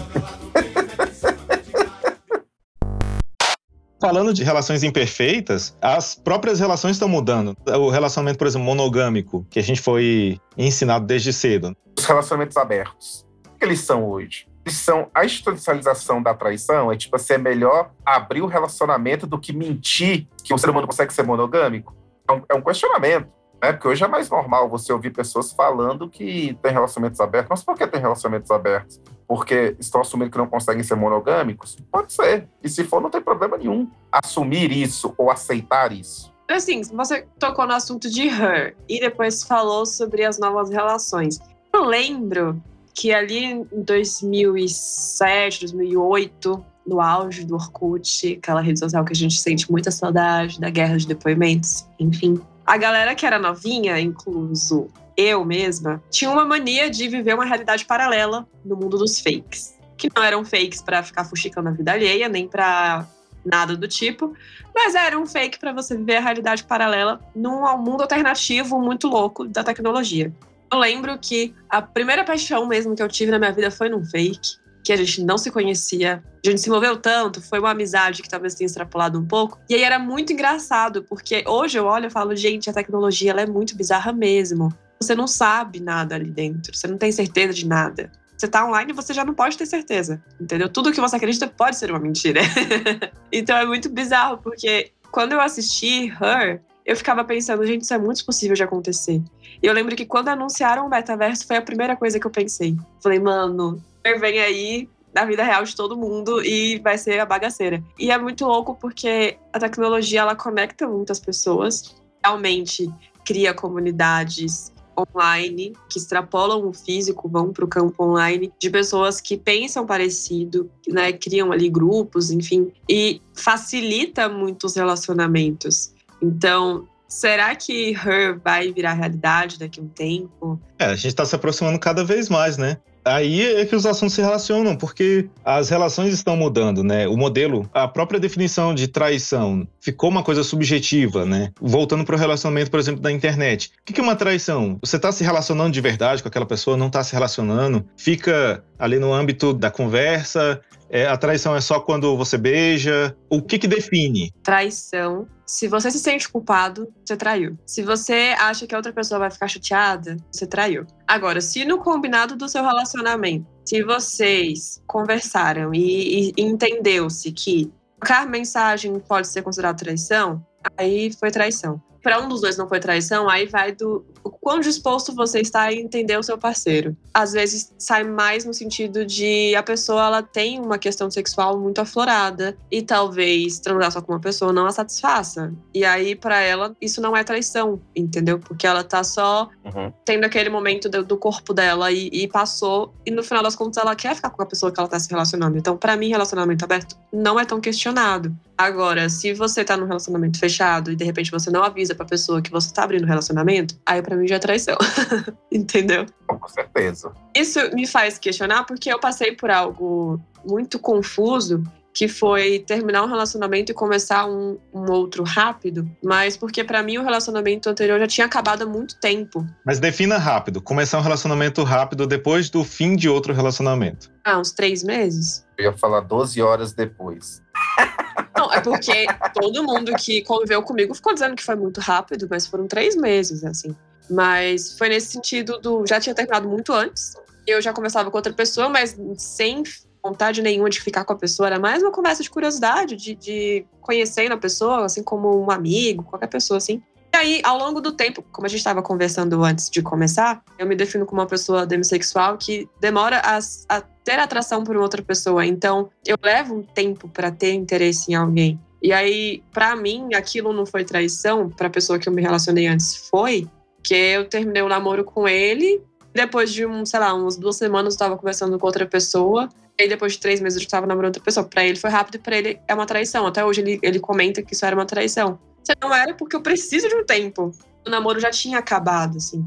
[4.04, 7.56] Falando de relações imperfeitas, as próprias relações estão mudando.
[7.66, 11.74] O relacionamento, por exemplo, monogâmico, que a gente foi ensinado desde cedo.
[11.98, 13.26] Os relacionamentos abertos.
[13.48, 14.46] O que eles são hoje?
[14.62, 16.92] Eles são a institucionalização da traição.
[16.92, 20.86] É tipo assim, é melhor abrir o relacionamento do que mentir que o ser humano
[20.86, 21.96] consegue ser monogâmico.
[22.28, 23.28] É um, é um questionamento.
[23.62, 23.72] Né?
[23.72, 27.48] Porque hoje é mais normal você ouvir pessoas falando que tem relacionamentos abertos.
[27.48, 29.00] Mas por que tem relacionamentos abertos?
[29.26, 31.76] Porque estão assumindo que não conseguem ser monogâmicos?
[31.90, 32.48] Pode ser.
[32.62, 36.32] E se for, não tem problema nenhum assumir isso ou aceitar isso.
[36.48, 41.40] Assim, você tocou no assunto de Her e depois falou sobre as novas relações.
[41.72, 49.12] Eu lembro que ali em 2007, 2008, no auge do Orkut, aquela rede social que
[49.12, 52.40] a gente sente muita saudade, da guerra de depoimentos, enfim.
[52.66, 57.84] A galera que era novinha, incluso eu mesma, tinha uma mania de viver uma realidade
[57.84, 59.74] paralela no mundo dos fakes.
[59.96, 63.06] Que não eram fakes para ficar fuxicando a vida alheia, nem para
[63.44, 64.34] nada do tipo,
[64.74, 69.46] mas era um fake para você viver a realidade paralela num mundo alternativo muito louco
[69.46, 70.32] da tecnologia.
[70.72, 74.04] Eu lembro que a primeira paixão mesmo que eu tive na minha vida foi num
[74.04, 78.22] fake, que a gente não se conhecia, a gente se moveu tanto, foi uma amizade
[78.22, 79.58] que talvez tenha extrapolado um pouco.
[79.68, 83.42] E aí era muito engraçado, porque hoje eu olho e falo, gente, a tecnologia ela
[83.42, 87.66] é muito bizarra mesmo você não sabe nada ali dentro, você não tem certeza de
[87.66, 88.10] nada.
[88.36, 90.68] Você tá online e você já não pode ter certeza, entendeu?
[90.68, 92.40] Tudo que você acredita pode ser uma mentira.
[93.32, 97.98] então é muito bizarro, porque quando eu assisti Her, eu ficava pensando, gente, isso é
[97.98, 99.22] muito possível de acontecer.
[99.62, 102.76] E eu lembro que quando anunciaram o metaverso, foi a primeira coisa que eu pensei.
[103.00, 103.82] Falei, mano,
[104.20, 107.82] vem aí na vida real de todo mundo e vai ser a bagaceira.
[107.98, 112.92] E é muito louco porque a tecnologia ela conecta muitas pessoas, realmente
[113.24, 119.36] cria comunidades online, que extrapolam o físico, vão para o campo online, de pessoas que
[119.36, 125.92] pensam parecido, né, criam ali grupos, enfim, e facilita muito os relacionamentos.
[126.22, 130.60] Então, será que Her vai virar realidade daqui a um tempo?
[130.78, 132.78] É, a gente está se aproximando cada vez mais, né?
[133.04, 137.06] Aí é que os assuntos se relacionam, porque as relações estão mudando, né?
[137.06, 141.52] O modelo, a própria definição de traição ficou uma coisa subjetiva, né?
[141.60, 143.70] Voltando para o relacionamento, por exemplo, da internet.
[143.80, 144.78] O que é uma traição?
[144.82, 148.98] Você está se relacionando de verdade com aquela pessoa, não está se relacionando, fica ali
[148.98, 150.60] no âmbito da conversa,
[150.94, 153.16] é, a traição é só quando você beija?
[153.28, 154.32] O que que define?
[154.44, 155.26] Traição.
[155.44, 157.58] Se você se sente culpado, você traiu.
[157.66, 160.86] Se você acha que a outra pessoa vai ficar chateada, você traiu.
[161.04, 168.24] Agora, se no combinado do seu relacionamento, se vocês conversaram e, e entendeu-se que trocar
[168.28, 170.46] mensagem pode ser considerado traição,
[170.78, 174.58] aí foi traição para um dos dois não foi traição, aí vai do o quão
[174.58, 176.96] disposto você está a entender o seu parceiro.
[177.12, 181.80] Às vezes sai mais no sentido de a pessoa ela tem uma questão sexual muito
[181.80, 185.52] aflorada e talvez transar só com uma pessoa não a satisfaça.
[185.74, 188.38] E aí para ela isso não é traição, entendeu?
[188.38, 189.92] Porque ela tá só uhum.
[190.04, 193.82] tendo aquele momento do, do corpo dela e, e, passou e no final das contas
[193.82, 195.58] ela quer ficar com a pessoa que ela tá se relacionando.
[195.58, 198.34] Então para mim relacionamento aberto não é tão questionado.
[198.56, 202.40] Agora, se você tá num relacionamento fechado e de repente você não avisa pra pessoa
[202.40, 204.76] que você tá abrindo relacionamento, aí para mim já é traição.
[205.50, 206.06] Entendeu?
[206.26, 207.12] Com certeza.
[207.34, 211.62] Isso me faz questionar porque eu passei por algo muito confuso
[211.94, 216.98] que foi terminar um relacionamento e começar um, um outro rápido, mas porque para mim
[216.98, 219.46] o relacionamento anterior já tinha acabado há muito tempo.
[219.64, 224.10] Mas defina rápido, começar um relacionamento rápido depois do fim de outro relacionamento.
[224.24, 225.46] Ah, uns três meses?
[225.56, 227.40] Eu ia falar 12 horas depois.
[228.36, 232.44] Não, é porque todo mundo que conviveu comigo ficou dizendo que foi muito rápido, mas
[232.44, 233.74] foram três meses, assim.
[234.10, 235.86] Mas foi nesse sentido do.
[235.86, 237.14] Já tinha terminado muito antes.
[237.46, 239.62] Eu já conversava com outra pessoa, mas sem
[240.02, 241.46] vontade nenhuma de ficar com a pessoa.
[241.46, 246.04] Era mais uma conversa de curiosidade, de, de conhecendo a pessoa, assim como um amigo,
[246.04, 246.82] qualquer pessoa, assim.
[247.14, 250.66] E aí, ao longo do tempo, como a gente estava conversando antes de começar, eu
[250.66, 253.38] me defino como uma pessoa demissexual que demora a,
[253.68, 255.46] a ter atração por outra pessoa.
[255.46, 258.60] Então, eu levo um tempo para ter interesse em alguém.
[258.82, 262.66] E aí, para mim, aquilo não foi traição, para a pessoa que eu me relacionei
[262.66, 263.48] antes foi,
[263.84, 265.82] que eu terminei o um namoro com ele,
[266.14, 269.88] depois de um, sei lá, umas duas semanas eu estava conversando com outra pessoa, e
[269.88, 271.44] depois de três meses eu estava namorando outra pessoa.
[271.44, 273.26] Para ele foi rápido e para ele é uma traição.
[273.26, 275.38] Até hoje ele, ele comenta que isso era uma traição.
[275.62, 277.50] Você não era porque eu preciso de um tempo.
[277.86, 279.44] O namoro já tinha acabado, assim.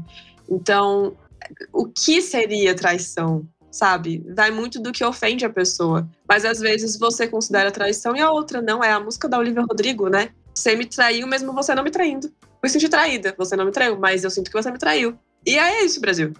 [0.48, 1.16] Então,
[1.72, 3.46] o que seria traição?
[3.70, 4.24] Sabe?
[4.34, 6.08] Vai muito do que ofende a pessoa.
[6.28, 8.84] Mas às vezes você considera traição e a outra não.
[8.84, 10.30] É a música da Olivia Rodrigo, né?
[10.54, 12.30] Você me traiu mesmo você não me traindo.
[12.62, 13.34] Me senti traída.
[13.38, 15.18] Você não me traiu, mas eu sinto que você me traiu.
[15.46, 16.32] E é isso, Brasil.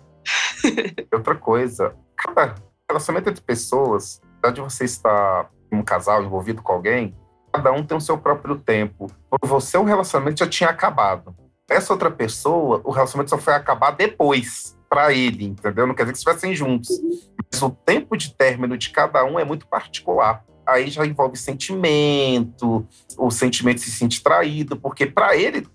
[1.13, 2.55] Outra coisa, cada
[2.91, 7.15] relacionamento entre pessoas, apesar de você estar um casal envolvido com alguém,
[7.53, 9.07] cada um tem o seu próprio tempo.
[9.31, 11.35] Por você, o relacionamento já tinha acabado.
[11.69, 15.87] Essa outra pessoa, o relacionamento só foi acabar depois, para ele, entendeu?
[15.87, 16.99] Não quer dizer que estivessem juntos.
[17.53, 20.45] Mas o tempo de término de cada um é muito particular.
[20.67, 25.67] Aí já envolve sentimento, o sentimento se sente traído, porque para ele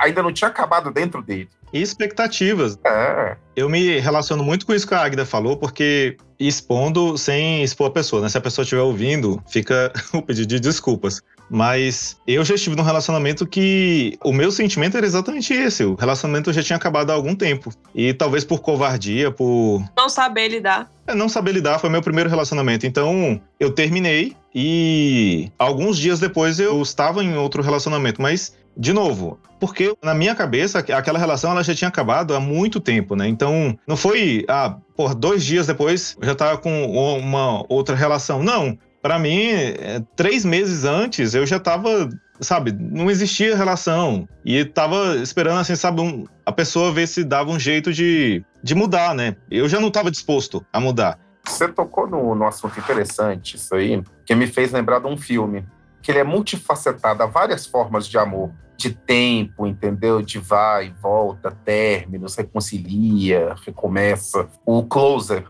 [0.00, 1.48] ainda não tinha acabado dentro dele.
[1.72, 2.78] E expectativas.
[2.84, 3.36] É.
[3.54, 7.90] Eu me relaciono muito com isso que a Agda falou, porque expondo sem expor a
[7.90, 8.28] pessoa, né?
[8.28, 11.22] Se a pessoa estiver ouvindo, fica o pedido de desculpas.
[11.52, 15.84] Mas eu já estive num relacionamento que o meu sentimento era exatamente esse.
[15.84, 17.72] O relacionamento já tinha acabado há algum tempo.
[17.92, 19.82] E talvez por covardia, por.
[19.96, 20.88] Não saber lidar.
[21.08, 22.86] É, não saber lidar foi meu primeiro relacionamento.
[22.86, 28.22] Então, eu terminei e alguns dias depois eu estava em outro relacionamento.
[28.22, 32.80] Mas de novo, porque na minha cabeça aquela relação ela já tinha acabado há muito
[32.80, 33.28] tempo, né?
[33.28, 38.42] Então não foi, ah, por dois dias depois já estava com uma outra relação.
[38.42, 42.08] Não, para mim, é, três meses antes eu já estava,
[42.40, 47.50] sabe, não existia relação e estava esperando assim, sabe, um, a pessoa ver se dava
[47.50, 49.36] um jeito de, de mudar, né?
[49.50, 51.18] Eu já não estava disposto a mudar.
[51.46, 55.64] Você tocou no, no assunto interessante, isso aí, que me fez lembrar de um filme
[56.02, 60.22] que ele é multifacetado, há várias formas de amor, de tempo, entendeu?
[60.22, 64.48] De vai, volta, términos, reconcilia, recomeça.
[64.64, 65.46] O Closer.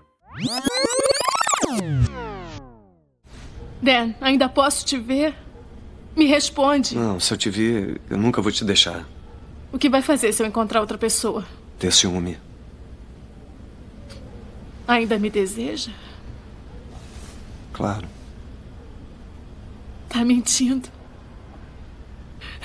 [3.81, 5.35] Dan, ainda posso te ver?
[6.17, 6.97] Me responde.
[6.97, 9.07] Não, se eu te vir, eu nunca vou te deixar.
[9.73, 11.47] O que vai fazer se eu encontrar outra pessoa?
[11.79, 12.37] Ter ciúme.
[14.87, 15.93] Ainda me deseja?
[17.73, 18.09] Claro.
[20.11, 20.89] Tá mentindo.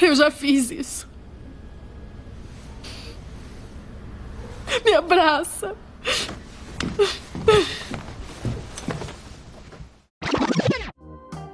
[0.02, 1.08] Eu já fiz isso.
[4.84, 5.76] Me abraça.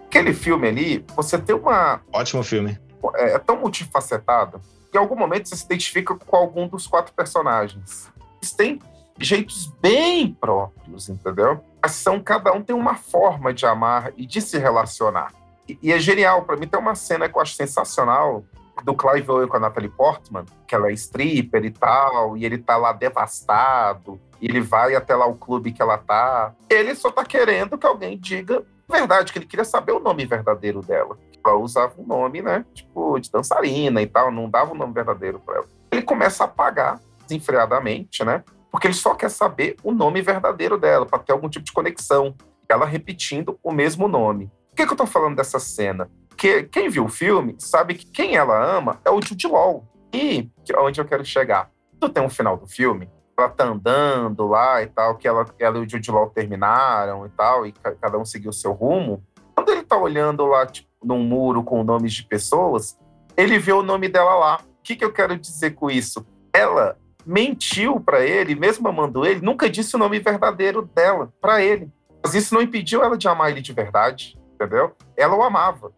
[0.06, 2.01] Aquele filme ali, você tem uma.
[2.13, 2.80] Ótimo filme.
[3.15, 7.13] É, é tão multifacetado que em algum momento você se identifica com algum dos quatro
[7.13, 8.10] personagens.
[8.41, 8.80] Eles têm
[9.19, 11.63] jeitos bem próprios, entendeu?
[11.84, 15.40] Mas são, cada um tem uma forma de amar e de se relacionar.
[15.82, 16.44] E, é genial.
[16.44, 18.44] Para mim, tem uma cena que eu acho sensacional
[18.84, 22.58] do Clive Owen com a Natalie Portman, que ela é stripper e tal, e ele
[22.58, 26.54] tá lá devastado, e ele vai até lá o clube que ela tá.
[26.70, 30.26] Ele só tá querendo que alguém diga a verdade, que ele queria saber o nome
[30.26, 31.18] verdadeiro dela.
[31.46, 34.94] Ela usava um nome, né, tipo, de dançarina e tal, não dava o um nome
[34.94, 35.68] verdadeiro para ela.
[35.92, 41.06] Ele começa a pagar desenfreadamente, né, porque ele só quer saber o nome verdadeiro dela,
[41.06, 42.36] para ter algum tipo de conexão.
[42.68, 44.50] Ela repetindo o mesmo nome.
[44.82, 46.10] Que, que eu tô falando dessa cena?
[46.28, 49.88] Porque quem viu o filme sabe que quem ela ama é o Jude Law.
[50.12, 51.70] E onde eu quero chegar?
[52.00, 55.78] Tu tem um final do filme, ela tá andando lá e tal, que ela, ela
[55.78, 59.24] e o Jude Law terminaram e tal, e cada um seguiu o seu rumo.
[59.54, 62.98] Quando ele tá olhando lá, tipo, num muro com nomes de pessoas,
[63.38, 64.62] ele vê o nome dela lá.
[64.80, 66.26] O que, que eu quero dizer com isso?
[66.52, 71.91] Ela mentiu para ele, mesmo amando ele, nunca disse o nome verdadeiro dela para ele.
[72.24, 74.95] Mas isso não impediu ela de amar ele de verdade, entendeu?
[75.17, 75.91] Ela o amava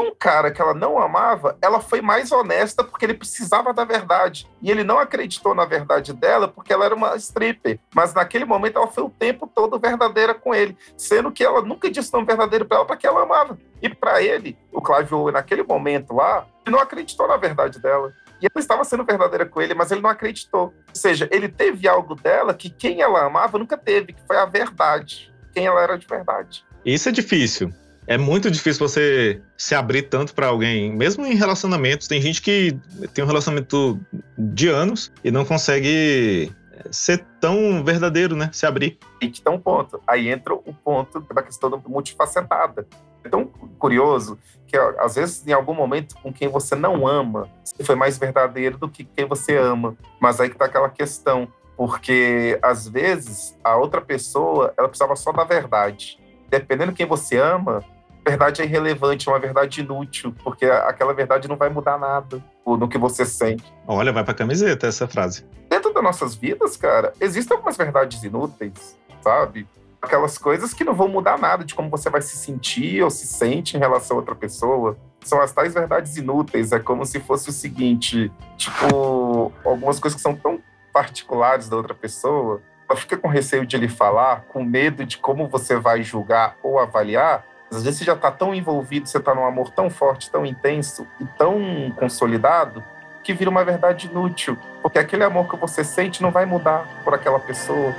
[0.00, 4.48] um cara que ela não amava, ela foi mais honesta porque ele precisava da verdade.
[4.62, 7.78] E ele não acreditou na verdade dela porque ela era uma stripper.
[7.94, 11.90] Mas naquele momento ela foi o tempo todo verdadeira com ele, sendo que ela nunca
[11.90, 13.58] disse não verdadeiro para ela porque ela amava.
[13.82, 14.82] E para ele, o
[15.14, 18.12] Owen, naquele momento lá, não acreditou na verdade dela.
[18.40, 20.72] E ela estava sendo verdadeira com ele, mas ele não acreditou.
[20.88, 24.46] Ou seja, ele teve algo dela que quem ela amava nunca teve, que foi a
[24.46, 25.30] verdade.
[25.52, 26.64] Quem ela era de verdade.
[26.84, 27.70] Isso é difícil
[28.10, 32.08] é muito difícil você se abrir tanto para alguém, mesmo em relacionamentos.
[32.08, 32.76] Tem gente que
[33.14, 34.00] tem um relacionamento
[34.36, 38.50] de anos e não consegue eh, ser tão verdadeiro, né?
[38.52, 38.98] Se abrir.
[39.20, 40.02] E que tá um ponto.
[40.08, 42.84] Aí entra o ponto da questão multifacetada.
[43.22, 43.46] É tão
[43.78, 48.18] curioso que, às vezes, em algum momento, com quem você não ama, você foi mais
[48.18, 49.96] verdadeiro do que quem você ama.
[50.20, 51.46] Mas aí que tá aquela questão.
[51.76, 56.18] Porque, às vezes, a outra pessoa, ela precisava só da verdade.
[56.48, 57.84] Dependendo de quem você ama,
[58.24, 62.88] verdade é irrelevante, é uma verdade inútil, porque aquela verdade não vai mudar nada no
[62.88, 63.64] que você sente.
[63.86, 65.44] Olha, vai pra camiseta essa frase.
[65.68, 69.66] Dentro das nossas vidas, cara, existem algumas verdades inúteis, sabe?
[70.00, 73.26] Aquelas coisas que não vão mudar nada de como você vai se sentir ou se
[73.26, 74.96] sente em relação a outra pessoa.
[75.22, 76.72] São as tais verdades inúteis.
[76.72, 80.58] É como se fosse o seguinte: tipo, algumas coisas que são tão
[80.92, 85.48] particulares da outra pessoa, ela fica com receio de lhe falar, com medo de como
[85.48, 89.44] você vai julgar ou avaliar, às vezes você já está tão envolvido, você está num
[89.44, 92.82] amor tão forte, tão intenso e tão consolidado,
[93.22, 94.56] que vira uma verdade inútil.
[94.82, 97.94] Porque aquele amor que você sente não vai mudar por aquela pessoa.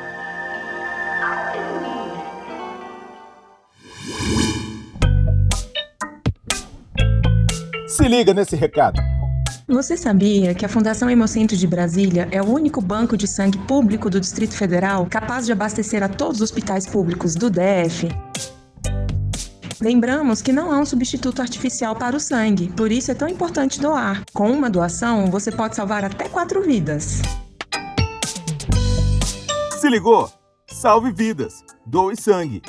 [7.87, 9.01] Se liga nesse recado.
[9.67, 14.09] Você sabia que a Fundação Hemocentro de Brasília é o único banco de sangue público
[14.09, 18.09] do Distrito Federal capaz de abastecer a todos os hospitais públicos do DF?
[19.81, 23.81] Lembramos que não há um substituto artificial para o sangue, por isso é tão importante
[23.81, 24.23] doar.
[24.31, 27.19] Com uma doação, você pode salvar até quatro vidas.
[29.79, 30.31] Se ligou?
[30.67, 31.63] Salve vidas!
[31.83, 32.61] Doe sangue!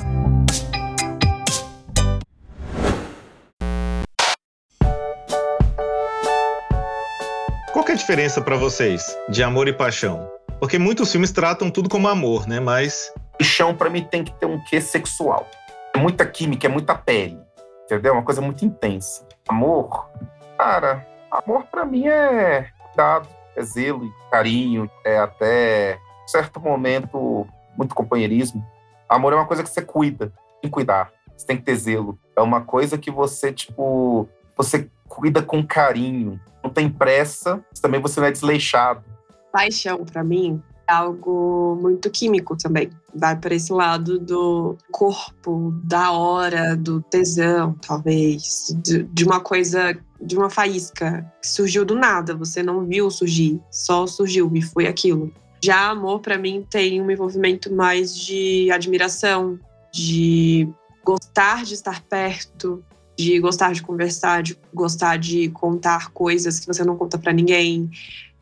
[7.71, 10.27] Qual é a diferença para vocês de amor e paixão?
[10.59, 12.59] Porque muitos filmes tratam tudo como amor, né?
[12.59, 13.13] Mas.
[13.37, 15.47] Paixão, para mim, tem que ter um quê sexual.
[15.95, 17.39] É muita química, é muita pele.
[17.85, 18.13] Entendeu?
[18.13, 19.27] É uma coisa muito intensa.
[19.47, 20.09] Amor,
[20.57, 27.45] cara, amor para mim é cuidado, é zelo, carinho, é até certo momento
[27.77, 28.65] muito companheirismo.
[29.07, 30.27] Amor é uma coisa que você cuida,
[30.61, 31.11] tem que cuidar.
[31.35, 32.17] Você tem que ter zelo.
[32.35, 36.39] É uma coisa que você, tipo, você cuida com carinho.
[36.63, 39.03] Não tem pressa, também você não é desleixado.
[39.51, 42.89] Paixão, para mim, algo muito químico também.
[43.15, 49.97] Vai para esse lado do corpo, da hora, do tesão, talvez, de, de, uma coisa,
[50.21, 54.87] de uma faísca que surgiu do nada, você não viu surgir, só surgiu e foi
[54.87, 55.31] aquilo.
[55.63, 59.57] Já amor, para mim, tem um envolvimento mais de admiração,
[59.93, 60.67] de
[61.03, 62.83] gostar de estar perto,
[63.17, 67.89] de gostar de conversar, de gostar de contar coisas que você não conta para ninguém,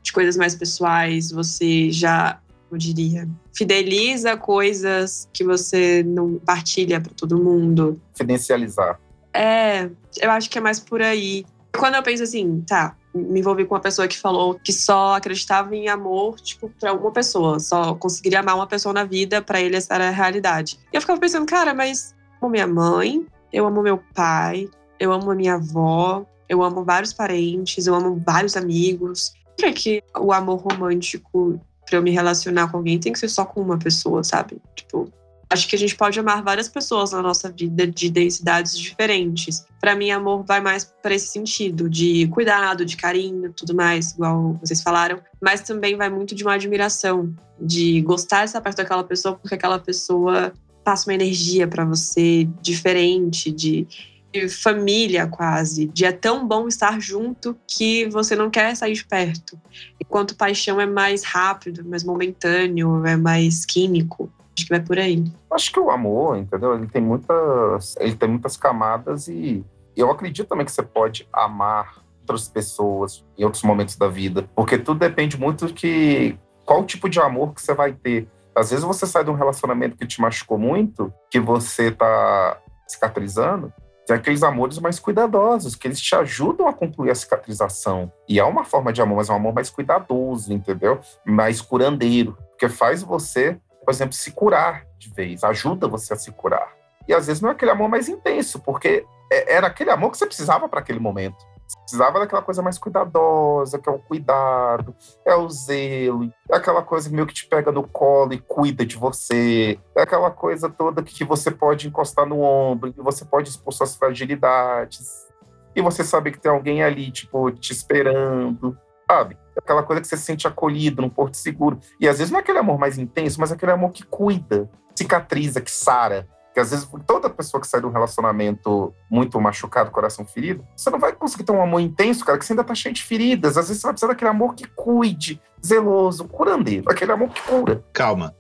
[0.02, 2.40] de coisas mais pessoais, você já,
[2.72, 8.00] eu diria, fideliza coisas que você não partilha para todo mundo.
[8.16, 9.00] Fidencializar.
[9.34, 11.46] É, eu acho que é mais por aí.
[11.78, 15.76] Quando eu penso assim, tá, me envolvi com uma pessoa que falou que só acreditava
[15.76, 19.76] em amor, tipo, pra uma pessoa, só conseguiria amar uma pessoa na vida, para ele
[19.76, 20.80] essa era a realidade.
[20.92, 24.70] E eu ficava pensando, cara, mas eu amo minha mãe, eu amo meu pai,
[25.00, 29.34] eu amo a minha avó, eu amo vários parentes, eu amo vários amigos.
[29.58, 33.30] Por que, que o amor romântico para eu me relacionar com alguém tem que ser
[33.30, 34.62] só com uma pessoa, sabe?
[34.76, 35.12] Tipo,
[35.50, 39.66] acho que a gente pode amar várias pessoas na nossa vida de densidades diferentes.
[39.80, 44.58] Para mim, amor vai mais para esse sentido de cuidado, de carinho, tudo mais, igual
[44.62, 49.04] vocês falaram, mas também vai muito de uma admiração, de gostar de estar perto daquela
[49.04, 50.54] pessoa porque aquela pessoa
[50.84, 54.11] passa uma energia para você diferente, de de
[54.50, 59.60] família quase, de é tão bom estar junto que você não quer sair de perto.
[60.00, 64.32] Enquanto paixão é mais rápido, mais momentâneo, é mais químico.
[64.58, 65.24] Acho que vai por aí.
[65.52, 66.76] Acho que o amor, entendeu?
[66.76, 69.64] Ele tem muitas, ele tem muitas camadas e
[69.96, 74.78] eu acredito também que você pode amar outras pessoas em outros momentos da vida, porque
[74.78, 78.28] tudo depende muito de qual tipo de amor que você vai ter.
[78.56, 82.58] Às vezes você sai de um relacionamento que te machucou muito, que você tá
[82.88, 83.74] cicatrizando,
[84.06, 88.12] tem aqueles amores mais cuidadosos, que eles te ajudam a concluir a cicatrização.
[88.28, 91.00] E é uma forma de amor, mas é um amor mais cuidadoso, entendeu?
[91.26, 96.32] Mais curandeiro, porque faz você, por exemplo, se curar de vez, ajuda você a se
[96.32, 96.74] curar.
[97.08, 100.18] E às vezes não é aquele amor mais intenso, porque é, era aquele amor que
[100.18, 104.96] você precisava para aquele momento precisava daquela coisa mais cuidadosa, que é o cuidado,
[105.26, 108.98] é o zelo, é aquela coisa meio que te pega no colo e cuida de
[108.98, 113.74] você, é aquela coisa toda que você pode encostar no ombro, que você pode expor
[113.74, 115.32] suas fragilidades,
[115.76, 118.78] e você sabe que tem alguém ali, tipo, te esperando,
[119.10, 119.38] sabe?
[119.56, 121.80] É aquela coisa que você se sente acolhido num porto seguro.
[122.00, 124.70] E às vezes não é aquele amor mais intenso, mas é aquele amor que cuida,
[124.96, 126.28] cicatriza, que sara.
[126.52, 130.90] Porque às vezes toda pessoa que sai de um relacionamento muito machucado, coração ferido, você
[130.90, 133.58] não vai conseguir ter um amor intenso, cara, que você ainda tá cheio de feridas.
[133.58, 137.82] Às vezes você vai precisar daquele amor que cuide, zeloso, curandeiro, aquele amor que cura.
[137.94, 138.36] Calma.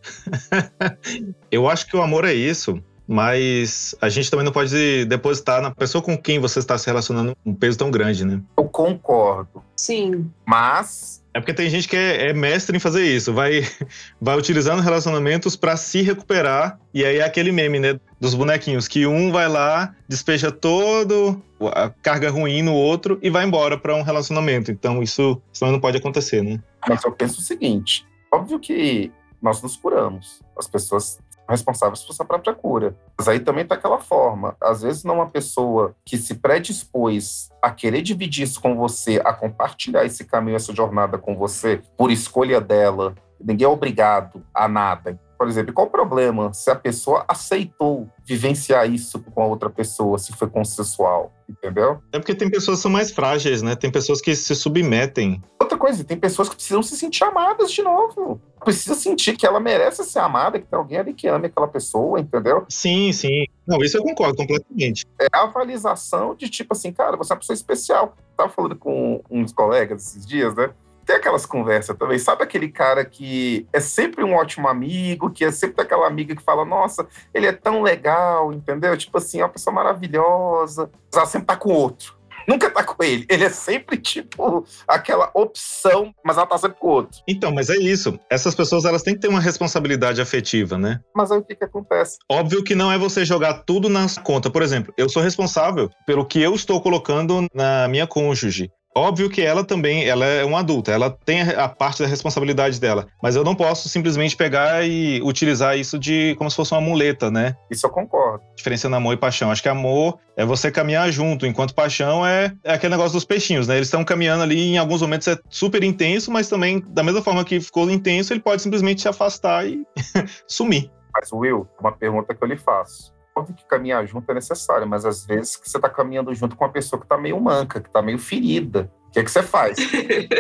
[1.49, 5.72] Eu acho que o amor é isso, mas a gente também não pode depositar na
[5.72, 8.41] pessoa com quem você está se relacionando um peso tão grande, né?
[8.57, 9.64] Eu concordo.
[9.78, 10.30] Sim.
[10.45, 13.62] Mas é porque tem gente que é, é, mestre em fazer isso, vai,
[14.20, 16.80] vai utilizando relacionamentos para se recuperar.
[16.94, 18.00] E aí é aquele meme, né?
[18.20, 21.42] Dos bonequinhos, que um vai lá, despeja todo
[21.74, 24.72] a carga ruim no outro e vai embora para um relacionamento.
[24.72, 26.60] Então isso, isso não pode acontecer, né?
[26.88, 29.12] Mas eu penso o seguinte: óbvio que
[29.42, 30.42] nós nos curamos.
[30.58, 31.20] As pessoas
[31.52, 32.95] responsáveis por sua própria cura.
[33.18, 34.56] Mas aí também tá aquela forma.
[34.62, 39.34] Às vezes, não uma pessoa que se predispôs a querer dividir isso com você, a
[39.34, 45.20] compartilhar esse caminho, essa jornada com você, por escolha dela, ninguém é obrigado a nada.
[45.42, 50.20] Por exemplo, qual o problema se a pessoa aceitou vivenciar isso com a outra pessoa,
[50.20, 52.00] se foi consensual, entendeu?
[52.12, 53.76] É porque tem pessoas que são mais frágeis, né?
[53.76, 55.42] Tem pessoas que se submetem.
[55.60, 58.39] Outra coisa, tem pessoas que precisam se sentir amadas de novo.
[58.64, 62.20] Precisa sentir que ela merece ser amada, que tem alguém ali que ame aquela pessoa,
[62.20, 62.64] entendeu?
[62.70, 63.48] Sim, sim.
[63.66, 65.08] Não, isso eu concordo completamente.
[65.20, 68.16] É a avaliação de tipo assim, cara, você é uma pessoa especial.
[68.16, 70.70] Eu tava falando com uns colegas esses dias, né?
[71.06, 72.20] Tem aquelas conversas também.
[72.20, 76.43] Sabe aquele cara que é sempre um ótimo amigo, que é sempre aquela amiga que
[76.43, 78.95] fala, nossa, ele é tão legal, entendeu?
[78.97, 80.89] Tipo assim, é uma pessoa maravilhosa.
[81.14, 82.22] Ela sempre tá com outro.
[82.47, 83.26] Nunca tá com ele.
[83.30, 87.22] Ele é sempre, tipo, aquela opção, mas ela tá sempre com outro.
[87.28, 88.20] Então, mas é isso.
[88.30, 90.99] Essas pessoas, elas têm que ter uma responsabilidade afetiva, né?
[91.16, 92.18] Mas aí o que que acontece?
[92.30, 94.49] Óbvio que não é você jogar tudo na conta.
[94.49, 98.72] Por exemplo, eu sou responsável pelo que eu estou colocando na minha cônjuge.
[98.96, 103.08] Óbvio que ela também, ela é uma adulta, ela tem a parte da responsabilidade dela,
[103.24, 107.32] mas eu não posso simplesmente pegar e utilizar isso de como se fosse uma muleta,
[107.32, 107.56] né?
[107.70, 108.44] Isso eu concordo.
[108.56, 109.50] Diferenciando amor e paixão.
[109.50, 113.66] Acho que amor é você caminhar junto, enquanto paixão é, é aquele negócio dos peixinhos,
[113.66, 113.76] né?
[113.76, 117.46] Eles estão caminhando ali, em alguns momentos é super intenso, mas também, da mesma forma
[117.46, 119.86] que ficou intenso, ele pode simplesmente se afastar e
[120.46, 120.92] sumir.
[121.14, 125.06] Mas, Will, uma pergunta que eu lhe faço óbvio que caminhar junto é necessário, mas
[125.06, 127.89] às vezes que você está caminhando junto com uma pessoa que está meio manca, que
[127.89, 128.92] está meio ferida.
[129.08, 129.78] O que, é que você faz?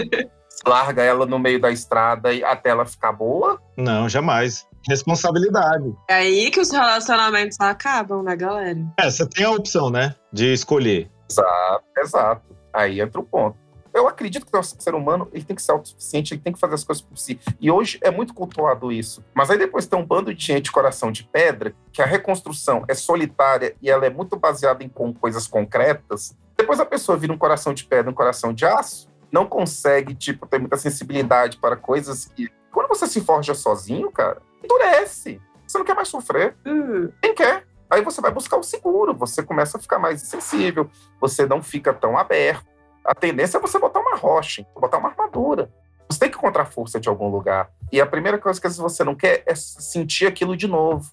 [0.65, 3.59] Larga ela no meio da estrada até ela ficar boa?
[3.75, 4.67] Não, jamais.
[4.87, 5.93] Responsabilidade.
[6.07, 8.79] É aí que os relacionamentos acabam, né, galera?
[8.99, 11.09] É, você tem a opção, né, de escolher.
[11.29, 12.55] Exato, exato.
[12.73, 13.57] Aí entra o ponto.
[14.01, 16.73] Eu acredito que o ser humano ele tem que ser autossuficiente, ele tem que fazer
[16.73, 17.39] as coisas por si.
[17.59, 19.23] E hoje é muito cultuado isso.
[19.31, 22.95] Mas aí depois tem um bando de gente coração de pedra, que a reconstrução é
[22.95, 26.35] solitária e ela é muito baseada em coisas concretas.
[26.57, 30.47] Depois a pessoa vira um coração de pedra, um coração de aço, não consegue, tipo,
[30.47, 32.49] ter muita sensibilidade para coisas que.
[32.71, 35.39] Quando você se forja sozinho, cara, endurece.
[35.67, 36.55] Você não quer mais sofrer.
[36.65, 37.11] Hum.
[37.21, 37.67] Quem quer?
[37.87, 40.89] Aí você vai buscar o seguro, você começa a ficar mais sensível,
[41.19, 42.71] você não fica tão aberto
[43.03, 45.71] A tendência é você botar uma rocha, botar uma armadura.
[46.09, 47.71] Você tem que encontrar força de algum lugar.
[47.91, 51.09] E a primeira coisa que você não quer é sentir aquilo de novo.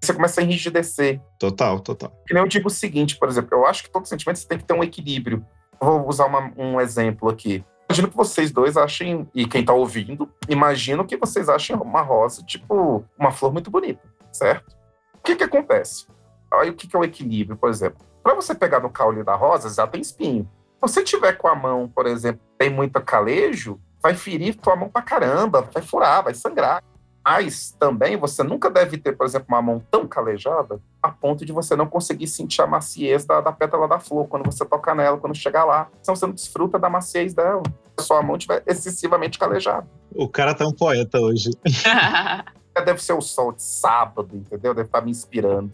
[0.00, 1.20] Você começa a enrijecer.
[1.38, 2.12] Total, total.
[2.26, 4.58] Que nem eu digo o seguinte, por exemplo, eu acho que todo sentimento você tem
[4.58, 5.44] que ter um equilíbrio.
[5.80, 7.64] Vou usar uma, um exemplo aqui.
[7.88, 12.42] Imagino que vocês dois achem, e quem tá ouvindo, imagino que vocês achem uma rosa,
[12.42, 14.00] tipo, uma flor muito bonita,
[14.32, 14.74] certo?
[15.14, 16.06] O que que acontece?
[16.52, 17.98] Aí o que que é o equilíbrio, por exemplo?
[18.22, 20.48] Para você pegar no caule da rosa, já tem espinho.
[20.84, 24.88] Se você tiver com a mão, por exemplo, tem muito calejo, vai ferir tua mão
[24.88, 26.82] pra caramba, vai furar, vai sangrar.
[27.24, 31.52] Mas também você nunca deve ter, por exemplo, uma mão tão calejada a ponto de
[31.52, 35.18] você não conseguir sentir a maciez da, da pétala da flor quando você toca nela,
[35.18, 35.88] quando chegar lá.
[36.02, 37.62] Senão você não desfruta da maciez dela.
[37.64, 39.86] Se a sua mão estiver excessivamente calejada.
[40.12, 41.50] O cara tá um poeta hoje.
[42.84, 44.74] deve ser o sol de sábado, entendeu?
[44.74, 45.70] Deve estar me inspirando.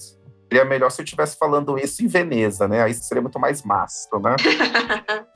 [0.51, 2.83] Seria melhor se eu estivesse falando isso em Veneza, né?
[2.83, 4.35] Aí seria muito mais mastro, né?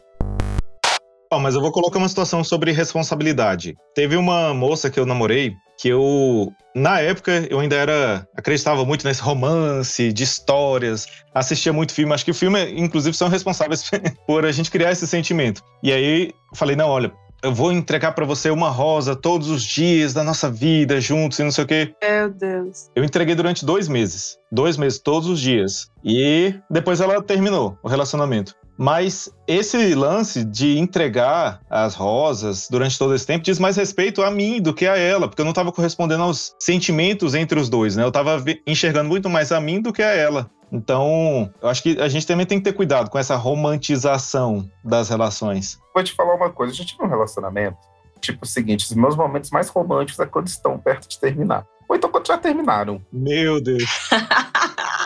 [1.35, 3.75] Oh, mas eu vou colocar uma situação sobre responsabilidade.
[3.95, 8.25] Teve uma moça que eu namorei que eu, na época, eu ainda era.
[8.37, 12.15] acreditava muito nesse romance, de histórias, assistia muito filme.
[12.15, 13.91] Acho que o filme, inclusive, são responsáveis
[14.25, 15.61] por a gente criar esse sentimento.
[15.83, 20.15] E aí falei: não, olha, eu vou entregar para você uma rosa todos os dias
[20.15, 21.95] da nossa vida juntos e não sei o quê.
[22.03, 22.89] Meu Deus.
[22.95, 24.39] Eu entreguei durante dois meses.
[24.51, 25.91] Dois meses, todos os dias.
[26.05, 28.55] E depois ela terminou o relacionamento.
[28.79, 34.31] Mas esse lance de entregar as rosas durante todo esse tempo diz mais respeito a
[34.31, 37.97] mim do que a ela, porque eu não estava correspondendo aos sentimentos entre os dois,
[37.97, 38.03] né?
[38.03, 40.51] Eu estava enxergando muito mais a mim do que a ela.
[40.73, 45.11] Então, eu acho que a gente também tem que ter cuidado com essa romantização das
[45.11, 45.79] relações.
[45.95, 47.77] Vou te falar uma coisa, eu já tive um relacionamento,
[48.21, 51.67] tipo o seguinte, os meus momentos mais românticos é quando estão perto de terminar.
[51.93, 53.05] Ou então quando já terminaram.
[53.13, 54.09] Meu Deus.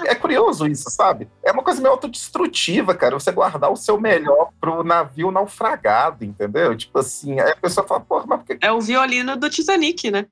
[0.07, 1.29] é curioso isso, sabe?
[1.43, 3.19] É uma coisa meio autodestrutiva, cara.
[3.19, 6.77] Você guardar o seu melhor pro navio naufragado, entendeu?
[6.77, 8.59] Tipo assim, aí a pessoa fala, porra, mas por que.
[8.65, 10.27] É o violino do Titanic, né?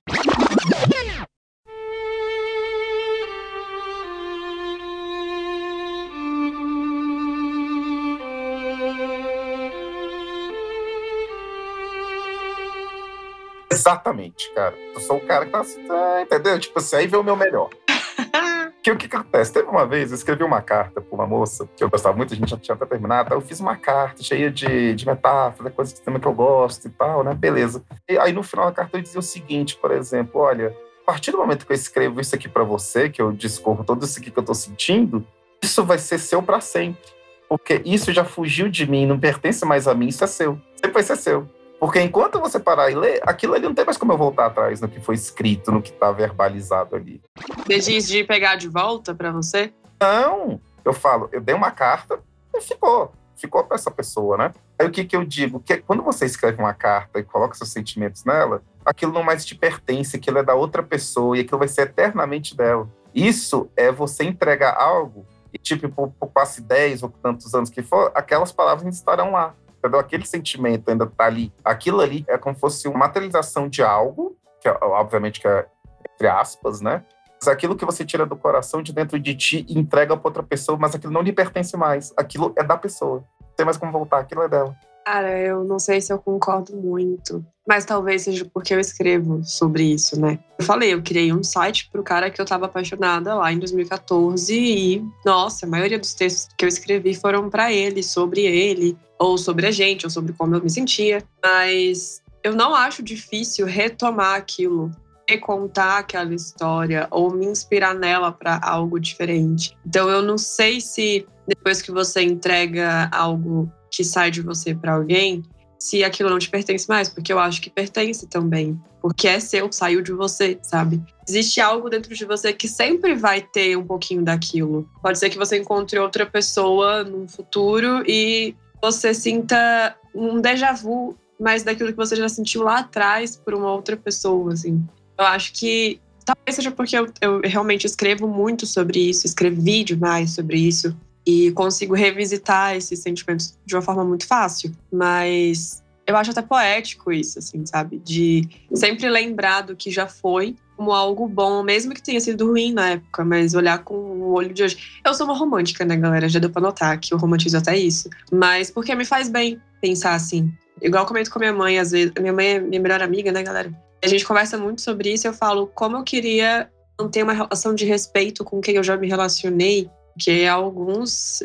[13.85, 14.75] Exatamente, cara.
[14.95, 16.59] Eu sou o cara que tá assim, tá, entendeu?
[16.59, 17.69] Tipo assim, aí vê o meu melhor.
[18.83, 19.53] que o que, acontece?
[19.53, 22.37] Teve uma vez, eu escrevi uma carta pra uma moça, que eu gostava muito, a
[22.37, 26.19] gente já tinha até terminado, eu fiz uma carta cheia de, de metáfora, coisas que
[26.19, 27.35] que eu gosto e tal, né?
[27.35, 27.85] Beleza.
[28.09, 31.31] E aí no final da carta eu dizia o seguinte, por exemplo, olha, a partir
[31.31, 34.31] do momento que eu escrevo isso aqui para você, que eu discorro tudo isso aqui
[34.31, 35.27] que eu tô sentindo,
[35.63, 37.13] isso vai ser seu para sempre.
[37.47, 40.59] Porque isso já fugiu de mim, não pertence mais a mim, isso é seu.
[40.77, 41.47] Sempre vai ser seu.
[41.85, 44.81] Porque enquanto você parar e ler, aquilo ali não tem mais como eu voltar atrás
[44.81, 47.21] no que foi escrito, no que está verbalizado ali.
[47.69, 49.71] Diz de pegar de volta para você?
[50.01, 52.19] Não, eu falo, eu dei uma carta
[52.55, 53.13] e ficou.
[53.37, 54.55] Ficou para essa pessoa, né?
[54.79, 55.61] Aí o que, que eu digo?
[55.61, 59.55] Que quando você escreve uma carta e coloca seus sentimentos nela, aquilo não mais te
[59.55, 62.89] pertence, aquilo é da outra pessoa e aquilo vai ser eternamente dela.
[63.15, 67.83] Isso é você entregar algo e, tipo, por, por quase 10 ou tantos anos que
[67.83, 69.55] for, aquelas palavras estarão lá
[69.85, 70.01] entendeu?
[70.01, 71.53] Aquele sentimento ainda tá ali.
[71.65, 75.67] Aquilo ali é como se fosse uma materialização de algo, que é, obviamente que é
[76.15, 77.05] entre aspas, né?
[77.41, 80.43] Mas aquilo que você tira do coração de dentro de ti e entrega para outra
[80.43, 82.13] pessoa, mas aquilo não lhe pertence mais.
[82.17, 83.25] Aquilo é da pessoa.
[83.41, 84.75] Não tem mais como voltar, aquilo é dela.
[85.05, 87.45] Cara, eu não sei se eu concordo muito.
[87.67, 90.39] Mas talvez seja porque eu escrevo sobre isso, né?
[90.59, 94.55] Eu falei, eu criei um site pro cara que eu tava apaixonada lá em 2014
[94.55, 99.39] e, nossa, a maioria dos textos que eu escrevi foram para ele, sobre ele, ou
[99.39, 101.23] sobre a gente, ou sobre como eu me sentia.
[101.43, 104.91] Mas eu não acho difícil retomar aquilo,
[105.29, 109.77] recontar aquela história ou me inspirar nela para algo diferente.
[109.87, 114.95] Então eu não sei se depois que você entrega algo que sai de você para
[114.95, 115.43] alguém,
[115.79, 119.71] se aquilo não te pertence mais, porque eu acho que pertence também, porque é seu,
[119.71, 121.03] saiu de você, sabe?
[121.29, 124.89] Existe algo dentro de você que sempre vai ter um pouquinho daquilo.
[125.03, 131.17] Pode ser que você encontre outra pessoa no futuro e você sinta um déjà vu,
[131.39, 134.83] mas daquilo que você já sentiu lá atrás por uma outra pessoa, assim.
[135.19, 140.31] Eu acho que talvez seja porque eu, eu realmente escrevo muito sobre isso, escrevi demais
[140.31, 140.97] sobre isso
[141.27, 144.73] e consigo revisitar esses sentimentos de uma forma muito fácil.
[144.93, 147.99] Mas eu acho até poético isso, assim, sabe?
[147.99, 152.73] De sempre lembrar do que já foi como algo bom, mesmo que tenha sido ruim
[152.73, 155.01] na época, mas olhar com o olho de hoje.
[155.05, 156.29] Eu sou uma romântica, né, galera?
[156.29, 158.11] Já deu pra notar que eu romantizo até isso.
[158.31, 160.53] Mas porque me faz bem pensar assim.
[160.83, 162.13] Igual eu comento com a minha mãe, às vezes.
[162.19, 163.73] Minha mãe é minha melhor amiga, né, galera?
[164.05, 166.69] A gente conversa muito sobre isso eu falo como eu queria
[167.01, 171.43] manter uma relação de respeito com quem eu já me relacionei, que alguns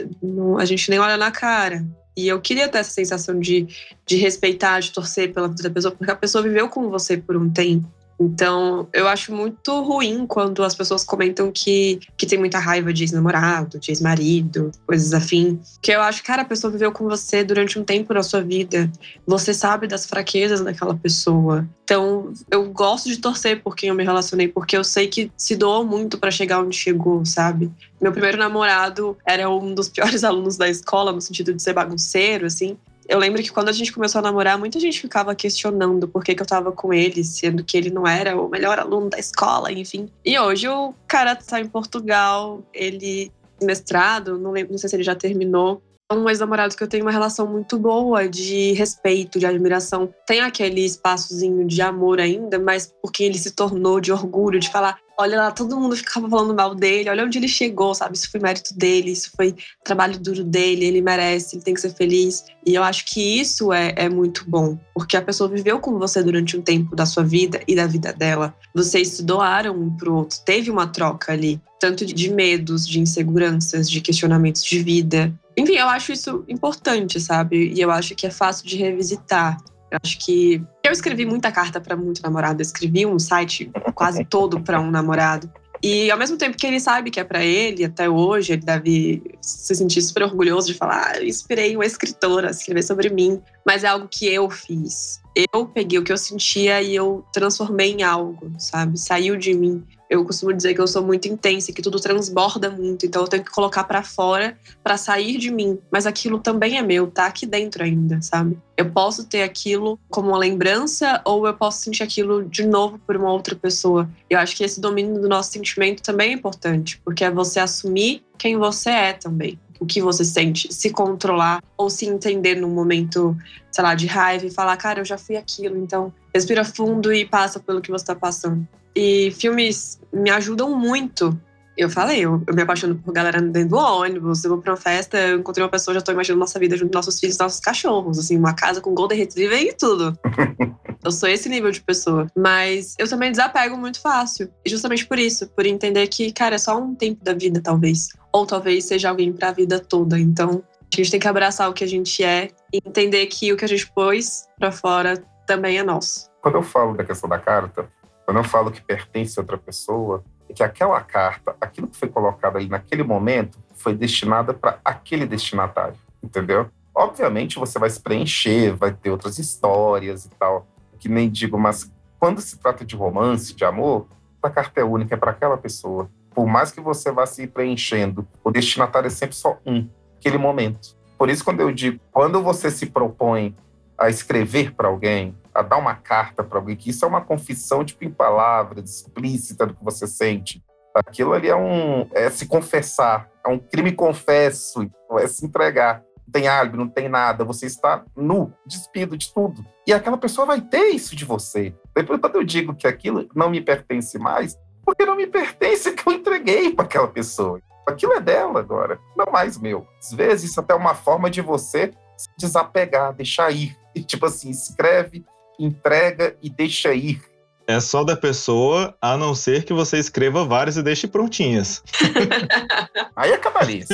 [0.60, 1.86] a gente nem olha na cara.
[2.16, 3.68] E eu queria ter essa sensação de,
[4.06, 7.38] de respeitar, de torcer pela vida da pessoa, porque a pessoa viveu com você por
[7.38, 7.88] um tempo.
[8.20, 13.04] Então, eu acho muito ruim quando as pessoas comentam que, que tem muita raiva de
[13.04, 15.60] ex-namorado, de ex-marido, coisas afim.
[15.82, 18.92] Que eu acho, cara, a pessoa viveu com você durante um tempo na sua vida.
[19.26, 21.66] Você sabe das fraquezas daquela pessoa.
[21.86, 25.56] Então, eu gosto de torcer por quem eu me relacionei, porque eu sei que se
[25.56, 27.72] doou muito para chegar onde chegou, sabe?
[28.02, 32.46] Meu primeiro namorado era um dos piores alunos da escola, no sentido de ser bagunceiro,
[32.46, 32.78] assim.
[33.10, 36.36] Eu lembro que quando a gente começou a namorar, muita gente ficava questionando por que,
[36.36, 39.72] que eu tava com ele, sendo que ele não era o melhor aluno da escola,
[39.72, 40.08] enfim.
[40.24, 45.04] E hoje o cara tá em Portugal, ele mestrado, não, lembro, não sei se ele
[45.04, 45.82] já terminou,
[46.12, 50.12] um ex-namorado que eu tenho uma relação muito boa de respeito, de admiração.
[50.26, 54.98] Tem aquele espaçozinho de amor ainda, mas porque ele se tornou de orgulho, de falar:
[55.20, 58.16] olha lá, todo mundo ficava falando mal dele, olha onde ele chegou, sabe?
[58.16, 59.54] Isso foi mérito dele, isso foi
[59.84, 62.46] trabalho duro dele, ele merece, ele tem que ser feliz.
[62.66, 66.24] E eu acho que isso é, é muito bom, porque a pessoa viveu com você
[66.24, 68.56] durante um tempo da sua vida e da vida dela.
[68.74, 73.90] Vocês se doaram um pro outro, teve uma troca ali, tanto de medos, de inseguranças,
[73.90, 75.34] de questionamentos de vida.
[75.60, 77.74] Enfim, eu acho isso importante, sabe?
[77.76, 79.58] E eu acho que é fácil de revisitar.
[79.92, 84.24] Eu acho que eu escrevi muita carta para muito namorado, eu escrevi um site quase
[84.24, 85.52] todo para um namorado.
[85.82, 89.24] E ao mesmo tempo que ele sabe que é para ele, até hoje, ele deve
[89.42, 93.84] se sentir super orgulhoso de falar: ah, inspirei uma escritora a escrever sobre mim, mas
[93.84, 95.22] é algo que eu fiz.
[95.54, 98.98] Eu peguei o que eu sentia e eu transformei em algo, sabe?
[98.98, 103.06] Saiu de mim eu costumo dizer que eu sou muito intensa, que tudo transborda muito,
[103.06, 106.82] então eu tenho que colocar para fora para sair de mim, mas aquilo também é
[106.82, 108.58] meu, tá aqui dentro ainda, sabe?
[108.76, 113.16] Eu posso ter aquilo como uma lembrança ou eu posso sentir aquilo de novo por
[113.16, 114.10] uma outra pessoa.
[114.30, 118.24] Eu acho que esse domínio do nosso sentimento também é importante, porque é você assumir
[118.38, 123.38] quem você é também o que você sente, se controlar ou se entender num momento,
[123.72, 127.26] sei lá, de raiva e falar, cara, eu já fui aquilo, então respira fundo e
[127.26, 128.68] passa pelo que você tá passando.
[128.96, 131.38] E filmes me ajudam muito.
[131.78, 134.78] Eu falei, eu, eu me apaixono por galera dentro do ônibus, eu vou pra uma
[134.78, 137.62] festa, eu encontrei uma pessoa, já tô imaginando nossa vida junto com nossos filhos, nossos
[137.62, 140.18] cachorros, assim, uma casa com Golden Retriever e tudo.
[141.04, 142.28] eu sou esse nível de pessoa.
[142.36, 144.50] Mas eu também desapego muito fácil.
[144.66, 148.10] E justamente por isso, por entender que, cara, é só um tempo da vida, talvez.
[148.34, 150.20] Ou talvez seja alguém pra vida toda.
[150.20, 150.62] Então,
[150.94, 153.64] a gente tem que abraçar o que a gente é e entender que o que
[153.64, 156.30] a gente pôs pra fora também é nosso.
[156.42, 157.88] Quando eu falo da questão da carta,
[158.30, 162.08] quando eu falo que pertence a outra pessoa, é que aquela carta, aquilo que foi
[162.08, 166.70] colocado ali naquele momento, foi destinada para aquele destinatário, entendeu?
[166.94, 170.68] Obviamente você vai se preencher, vai ter outras histórias e tal,
[171.00, 174.06] que nem digo, mas quando se trata de romance, de amor,
[174.44, 176.08] a carta é única, é para aquela pessoa.
[176.30, 180.96] Por mais que você vá se preenchendo, o destinatário é sempre só um, aquele momento.
[181.18, 183.56] Por isso, quando eu digo, quando você se propõe
[183.98, 187.84] a escrever para alguém, a dar uma carta para alguém, que isso é uma confissão,
[187.84, 190.64] tipo, em palavras, explícita do que você sente.
[190.96, 192.10] Aquilo ali é um.
[192.14, 194.90] é se confessar, é um crime confesso,
[195.20, 196.04] é se entregar.
[196.26, 199.66] Não tem álibi, não tem nada, você está nu, despido de tudo.
[199.88, 201.74] E aquela pessoa vai ter isso de você.
[201.96, 204.56] Depois, quando eu digo que aquilo não me pertence mais,
[204.86, 207.60] porque não me pertence que eu entreguei para aquela pessoa.
[207.88, 209.88] Aquilo é dela agora, não mais meu.
[210.00, 213.76] Às vezes, isso até é uma forma de você se desapegar, deixar ir.
[213.96, 215.26] E, tipo assim, escreve
[215.60, 217.22] entrega e deixa ir.
[217.70, 221.84] É só da pessoa, a não ser que você escreva várias e deixe prontinhas.
[223.16, 223.94] Aí é cabalice.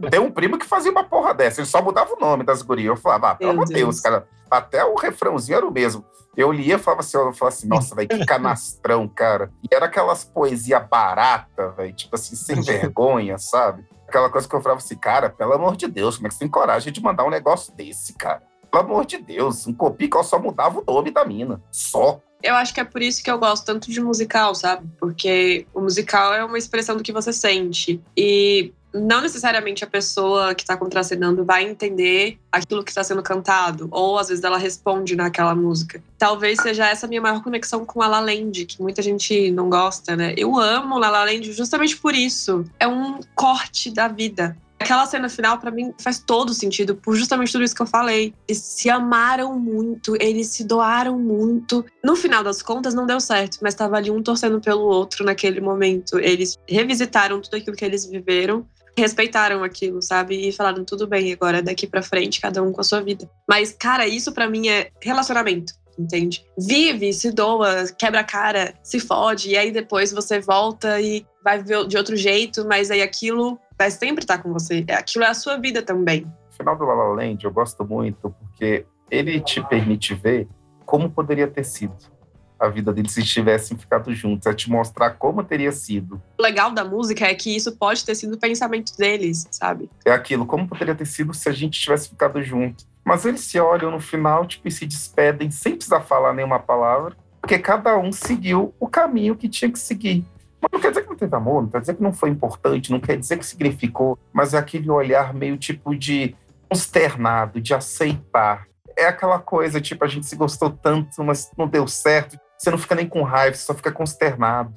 [0.00, 2.62] Eu tenho um primo que fazia uma porra dessa, ele só mudava o nome das
[2.62, 2.88] gurias.
[2.88, 6.04] Eu falava, ah, pelo amor de Deus, cara, até o refrãozinho era o mesmo.
[6.36, 9.52] Eu lia e falava assim, eu falava assim, nossa, velho, que canastrão, cara.
[9.62, 13.84] E era aquelas poesia barata, velho, tipo assim, sem vergonha, sabe?
[14.08, 16.40] Aquela coisa que eu falava assim, cara, pelo amor de Deus, como é que você
[16.40, 18.42] tem coragem de mandar um negócio desse, cara?
[18.72, 21.60] Pelo amor de Deus, um Copical só mudava o nome da mina.
[21.70, 22.22] Só.
[22.42, 24.88] Eu acho que é por isso que eu gosto tanto de musical, sabe?
[24.98, 28.00] Porque o musical é uma expressão do que você sente.
[28.16, 33.88] E não necessariamente a pessoa que está contracenando vai entender aquilo que está sendo cantado,
[33.90, 36.02] ou às vezes ela responde naquela música.
[36.18, 40.16] Talvez seja essa minha maior conexão com a La Land, que muita gente não gosta,
[40.16, 40.34] né?
[40.36, 42.64] Eu amo La La Land justamente por isso.
[42.80, 44.56] É um corte da vida.
[44.82, 48.34] Aquela cena final, para mim, faz todo sentido, por justamente tudo isso que eu falei.
[48.48, 51.84] Eles se amaram muito, eles se doaram muito.
[52.04, 55.60] No final das contas, não deu certo, mas tava ali um torcendo pelo outro naquele
[55.60, 56.18] momento.
[56.18, 58.66] Eles revisitaram tudo aquilo que eles viveram
[58.96, 60.48] respeitaram aquilo, sabe?
[60.48, 63.28] E falaram tudo bem, agora daqui para frente cada um com a sua vida.
[63.48, 66.44] Mas cara, isso para mim é relacionamento, entende?
[66.58, 71.58] Vive, se doa, quebra a cara, se fode e aí depois você volta e vai
[71.58, 74.84] viver de outro jeito, mas aí aquilo vai sempre estar com você.
[74.86, 76.24] É, aquilo é a sua vida também.
[76.50, 80.48] O final do La La Land eu gosto muito porque ele te permite ver
[80.86, 82.12] como poderia ter sido
[82.60, 86.22] a vida deles se tivessem ficado juntos, é te mostrar como teria sido.
[86.38, 89.90] O legal da música é que isso pode ter sido o pensamento deles, sabe?
[90.04, 92.84] É aquilo, como poderia ter sido se a gente tivesse ficado junto.
[93.04, 97.16] Mas eles se olham no final, tipo, e se despedem sem precisar falar nenhuma palavra,
[97.40, 100.24] porque cada um seguiu o caminho que tinha que seguir.
[100.62, 102.92] Mas não quer dizer que não teve amor, não quer dizer que não foi importante,
[102.92, 106.36] não quer dizer que significou, mas é aquele olhar meio tipo de
[106.68, 108.66] consternado, de aceitar.
[108.96, 112.38] É aquela coisa, tipo, a gente se gostou tanto, mas não deu certo.
[112.56, 114.72] Você não fica nem com raiva, você só fica consternado.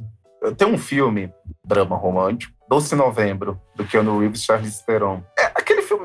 [0.57, 1.31] Tem um filme,
[1.63, 5.23] drama romântico, Doce Novembro, do Keanu Reeves e Charlize Theron.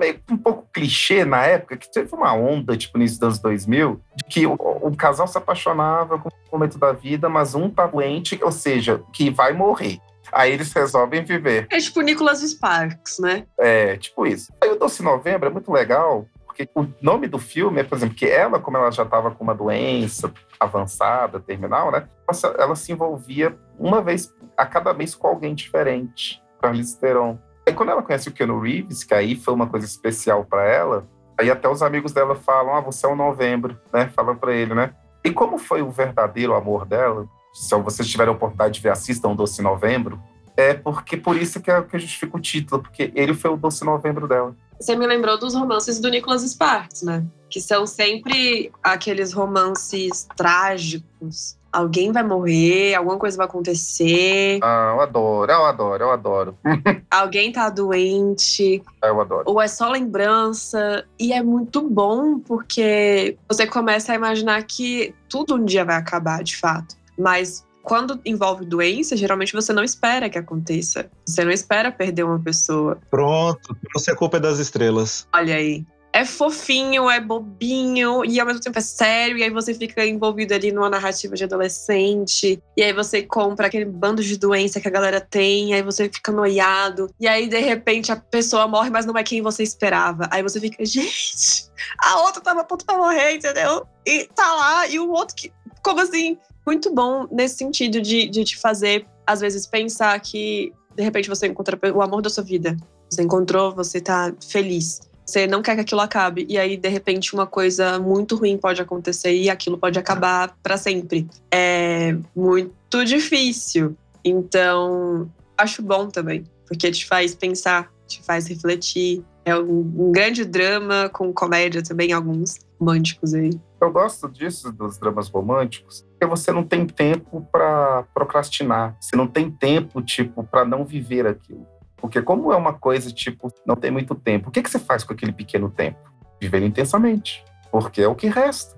[0.01, 4.25] Meio um pouco clichê na época, que teve uma onda, tipo, nos anos 2000, de
[4.25, 8.41] que o, o casal se apaixonava com o momento da vida, mas um tá doente,
[8.43, 10.01] ou seja, que vai morrer.
[10.33, 11.67] Aí eles resolvem viver.
[11.71, 13.47] É tipo Nicholas Sparks, né?
[13.59, 14.51] É, tipo isso.
[14.63, 18.15] Aí o Doce Novembro é muito legal, porque o nome do filme é, por exemplo,
[18.15, 22.09] que ela, como ela já estava com uma doença avançada, terminal, né?
[22.29, 27.39] Ela, ela, se envolvia uma vez a cada mês com alguém diferente, Charlize Theron.
[27.67, 31.07] Aí quando ela conhece o Keanu Reeves, que aí foi uma coisa especial para ela,
[31.39, 34.11] aí até os amigos dela falam, ah, você é o novembro, né?
[34.15, 34.95] Falam para ele, né?
[35.25, 37.27] E como foi o verdadeiro amor dela?
[37.53, 40.21] Se vocês tiverem a oportunidade de ver, assistam Doce Novembro.
[40.57, 43.85] É porque por isso que, é, que justifica o título, porque ele foi o Doce
[43.85, 44.55] Novembro dela.
[44.79, 47.25] Você me lembrou dos romances do Nicholas Sparks, né?
[47.51, 51.59] Que são sempre aqueles romances trágicos.
[51.73, 54.59] Alguém vai morrer, alguma coisa vai acontecer.
[54.63, 56.59] Ah, eu adoro, eu adoro, eu adoro.
[57.11, 58.83] Alguém tá doente.
[59.03, 59.45] Eu adoro.
[59.47, 61.05] Ou é só lembrança.
[61.19, 66.43] E é muito bom porque você começa a imaginar que tudo um dia vai acabar,
[66.43, 66.97] de fato.
[67.19, 71.11] Mas quando envolve doença, geralmente você não espera que aconteça.
[71.27, 72.99] Você não espera perder uma pessoa.
[73.11, 75.27] Pronto, você é culpa das estrelas.
[75.33, 75.85] Olha aí.
[76.13, 80.53] É fofinho, é bobinho, e ao mesmo tempo é sério, e aí você fica envolvido
[80.53, 84.91] ali numa narrativa de adolescente, e aí você compra aquele bando de doença que a
[84.91, 89.17] galera tem, aí você fica noiado, e aí de repente a pessoa morre, mas não
[89.17, 90.29] é quem você esperava.
[90.33, 93.87] Aí você fica, gente, a outra tava a ponto pra morrer, entendeu?
[94.05, 95.53] E tá lá, e o outro que.
[95.83, 96.37] Como assim?
[96.67, 101.47] muito bom nesse sentido de, de te fazer, às vezes, pensar que de repente você
[101.47, 102.77] encontra o amor da sua vida.
[103.11, 105.01] Você encontrou, você tá feliz.
[105.31, 106.45] Você não quer que aquilo acabe.
[106.49, 110.77] E aí, de repente, uma coisa muito ruim pode acontecer e aquilo pode acabar para
[110.77, 111.29] sempre.
[111.53, 113.97] É muito difícil.
[114.25, 119.25] Então, acho bom também, porque te faz pensar, te faz refletir.
[119.45, 123.51] É um, grande drama com comédia também, alguns românticos aí.
[123.81, 128.97] Eu gosto disso, dos dramas românticos, porque você não tem tempo para procrastinar.
[129.01, 131.65] Você não tem tempo, tipo, para não viver aquilo.
[132.01, 135.05] Porque como é uma coisa, tipo, não tem muito tempo, o que, que você faz
[135.05, 135.99] com aquele pequeno tempo?
[136.41, 137.45] Viver intensamente.
[137.71, 138.77] Porque é o que resta.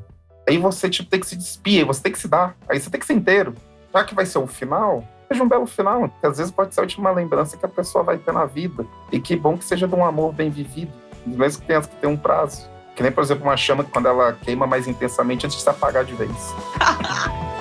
[0.49, 2.57] Aí você, tipo, tem que se despir, você tem que se dar.
[2.69, 3.55] Aí você tem que ser inteiro.
[3.95, 6.81] Já que vai ser o final, seja um belo final, que às vezes pode ser
[6.81, 8.85] a última lembrança que a pessoa vai ter na vida.
[9.11, 10.93] E que bom que seja de um amor bem vivido,
[11.25, 12.69] mesmo que tenha que ter um prazo.
[12.97, 15.71] Que nem, por exemplo, uma chama que quando ela queima mais intensamente antes de se
[15.71, 16.31] apagar de vez.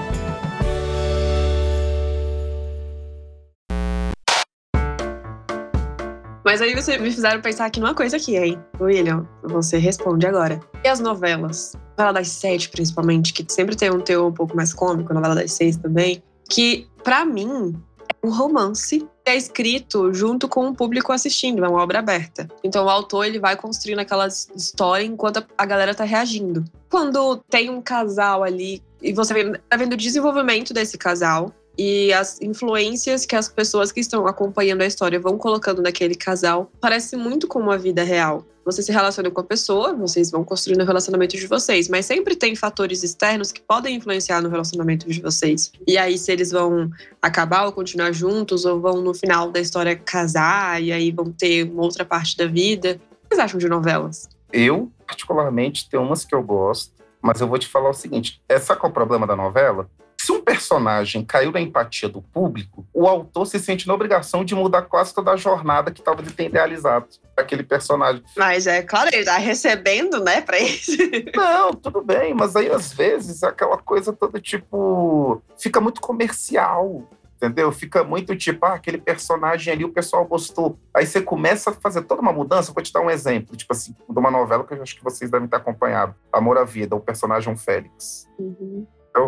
[6.51, 8.59] Mas aí você me fizeram pensar aqui numa coisa aqui, hein?
[8.77, 10.59] William, você responde agora.
[10.83, 11.77] E as novelas?
[11.97, 15.53] Novela das sete, principalmente, que sempre tem um teor um pouco mais cômico, novela das
[15.53, 16.21] seis também.
[16.49, 17.73] Que, para mim,
[18.21, 22.49] um romance é escrito junto com o público assistindo, é uma obra aberta.
[22.61, 26.65] Então o autor ele vai construindo aquela história enquanto a galera tá reagindo.
[26.89, 31.53] Quando tem um casal ali e você tá vendo o desenvolvimento desse casal,
[31.83, 36.71] e as influências que as pessoas que estão acompanhando a história vão colocando naquele casal
[36.79, 38.45] parece muito com uma vida real.
[38.63, 42.35] Você se relaciona com a pessoa, vocês vão construindo o relacionamento de vocês, mas sempre
[42.35, 45.71] tem fatores externos que podem influenciar no relacionamento de vocês.
[45.87, 49.95] E aí, se eles vão acabar ou continuar juntos, ou vão no final da história
[49.95, 53.01] casar, e aí vão ter uma outra parte da vida.
[53.11, 54.29] O que vocês acham de novelas?
[54.53, 58.75] Eu, particularmente, tem umas que eu gosto, mas eu vou te falar o seguinte: essa
[58.75, 59.89] qual é o problema da novela?
[60.23, 64.53] Se um personagem caiu na empatia do público, o autor se sente na obrigação de
[64.53, 66.03] mudar quase toda a jornada que
[66.35, 68.21] tenha idealizado aquele personagem.
[68.37, 70.91] Mas é claro, ele tá recebendo, né, pra isso.
[71.35, 75.41] Não, tudo bem, mas aí às vezes aquela coisa toda tipo.
[75.57, 77.03] fica muito comercial
[77.37, 77.71] entendeu?
[77.71, 80.77] Fica muito tipo, ah, aquele personagem ali o pessoal gostou.
[80.93, 82.71] Aí você começa a fazer toda uma mudança.
[82.71, 85.31] Vou te dar um exemplo, tipo assim, de uma novela que eu acho que vocês
[85.31, 88.27] devem ter acompanhado: Amor à Vida, o personagem Félix.
[88.37, 88.85] Uhum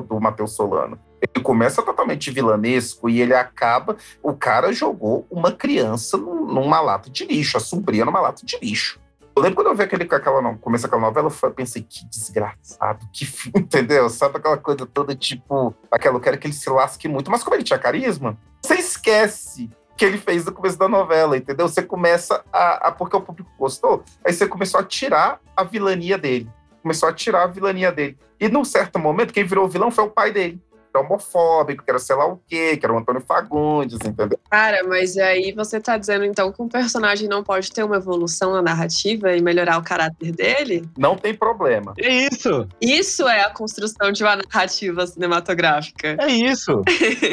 [0.08, 1.00] do Matheus Solano.
[1.22, 3.96] Ele começa totalmente vilanesco e ele acaba.
[4.22, 9.00] O cara jogou uma criança numa lata de lixo, a sobrinha numa lata de lixo.
[9.36, 13.26] Eu lembro quando eu vi aquele, aquela, começo aquela novela, eu pensei, que desgraçado, que
[13.26, 14.08] fim, entendeu?
[14.10, 17.32] Sabe aquela coisa toda, tipo, aquela, eu quero que ele se lasque muito.
[17.32, 21.68] Mas como ele tinha carisma, você esquece que ele fez no começo da novela, entendeu?
[21.68, 26.18] Você começa a, a, porque o público gostou, aí você começou a tirar a vilania
[26.18, 26.50] dele.
[26.84, 28.18] Começou a tirar a vilania dele.
[28.40, 30.62] E num certo momento, quem virou vilão foi o pai dele
[31.00, 34.40] homofóbico, que era sei lá o quê, que era o Antônio Fagundes, entendeu?
[34.50, 38.54] Cara, mas aí você tá dizendo então que um personagem não pode ter uma evolução
[38.54, 40.88] na narrativa e melhorar o caráter dele?
[40.98, 41.94] Não tem problema.
[42.00, 42.68] É isso!
[42.82, 46.18] Isso é a construção de uma narrativa cinematográfica.
[46.20, 46.82] É isso!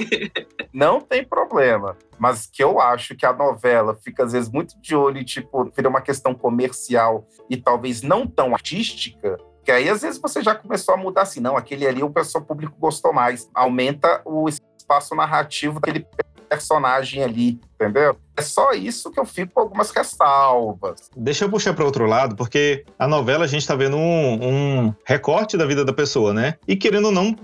[0.73, 1.97] não tem problema.
[2.19, 5.65] Mas que eu acho que a novela fica, às vezes, muito de olho e, tipo,
[5.75, 9.39] vira uma questão comercial e talvez não tão artística,
[9.71, 12.43] que aí, às vezes, você já começou a mudar assim, não, aquele ali o pessoal
[12.43, 13.49] público gostou mais.
[13.55, 16.05] Aumenta o espaço narrativo daquele
[16.49, 18.16] personagem ali, entendeu?
[18.37, 21.09] É só isso que eu fico com algumas ressalvas.
[21.16, 24.95] Deixa eu puxar para outro lado, porque a novela a gente está vendo um, um,
[25.05, 26.57] recorte da vida da pessoa, né?
[26.66, 27.37] E querendo ou não,